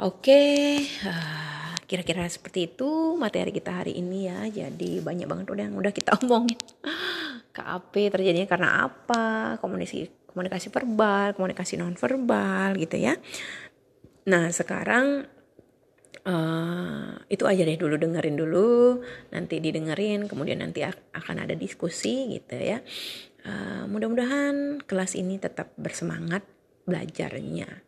Oke 0.00 0.80
uh, 1.04 1.76
kira-kira 1.84 2.24
seperti 2.30 2.72
itu 2.72 3.18
materi 3.20 3.52
kita 3.52 3.84
hari 3.84 4.00
ini 4.00 4.30
ya. 4.30 4.40
Jadi 4.48 5.04
banyak 5.04 5.26
banget 5.28 5.46
udah 5.52 5.64
yang 5.68 5.76
udah 5.76 5.92
kita 5.92 6.16
omongin. 6.24 6.60
KAP 7.50 7.94
terjadinya 8.14 8.48
karena 8.48 8.68
apa? 8.88 9.58
Komunikasi 9.58 10.20
komunikasi 10.30 10.70
verbal 10.70 11.34
komunikasi 11.34 11.74
non 11.74 11.98
verbal 11.98 12.78
gitu 12.78 12.96
ya. 12.96 13.18
Nah 14.30 14.54
sekarang 14.54 15.26
uh, 16.26 17.16
itu 17.30 17.44
aja 17.46 17.62
deh 17.62 17.78
dulu 17.78 18.00
dengerin 18.00 18.36
dulu. 18.36 19.00
Nanti 19.32 19.60
didengerin 19.60 20.26
kemudian 20.26 20.64
nanti 20.64 20.84
akan 20.86 21.36
ada 21.40 21.54
diskusi 21.54 22.36
gitu 22.36 22.56
ya. 22.56 22.80
Uh, 23.46 23.88
mudah-mudahan 23.88 24.84
kelas 24.84 25.16
ini 25.16 25.40
tetap 25.40 25.72
bersemangat 25.80 26.44
belajarnya. 26.84 27.84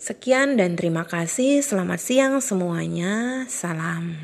Sekian 0.00 0.56
dan 0.56 0.80
terima 0.80 1.04
kasih. 1.04 1.60
Selamat 1.60 2.00
siang 2.00 2.40
semuanya. 2.40 3.44
Salam. 3.48 4.16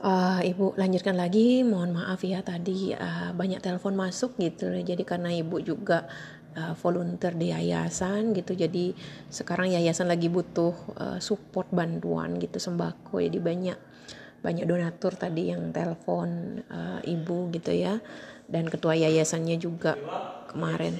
Uh, 0.00 0.40
Ibu 0.40 0.80
lanjutkan 0.80 1.12
lagi, 1.12 1.60
mohon 1.60 1.92
maaf 1.92 2.24
ya 2.24 2.40
tadi 2.40 2.96
uh, 2.96 3.36
banyak 3.36 3.60
telepon 3.60 3.92
masuk 3.92 4.32
gitu, 4.40 4.72
jadi 4.80 5.04
karena 5.04 5.28
Ibu 5.28 5.60
juga 5.60 6.08
uh, 6.56 6.74
volunteer 6.78 7.34
di 7.36 7.52
yayasan 7.52 8.32
gitu. 8.34 8.56
Jadi 8.56 8.94
sekarang 9.30 9.74
yayasan 9.74 10.10
lagi 10.10 10.26
butuh 10.26 10.74
uh, 10.96 11.18
support 11.22 11.70
bantuan 11.70 12.38
gitu 12.38 12.58
sembako. 12.58 13.22
Jadi 13.22 13.38
banyak 13.38 13.78
banyak 14.40 14.64
donatur 14.64 15.12
tadi 15.20 15.52
yang 15.52 15.68
telepon 15.70 16.60
uh, 16.70 17.00
ibu 17.04 17.52
gitu 17.52 17.70
ya. 17.74 18.00
Dan 18.50 18.66
ketua 18.66 18.98
yayasannya 18.98 19.62
juga 19.62 19.94
kemarin 20.50 20.98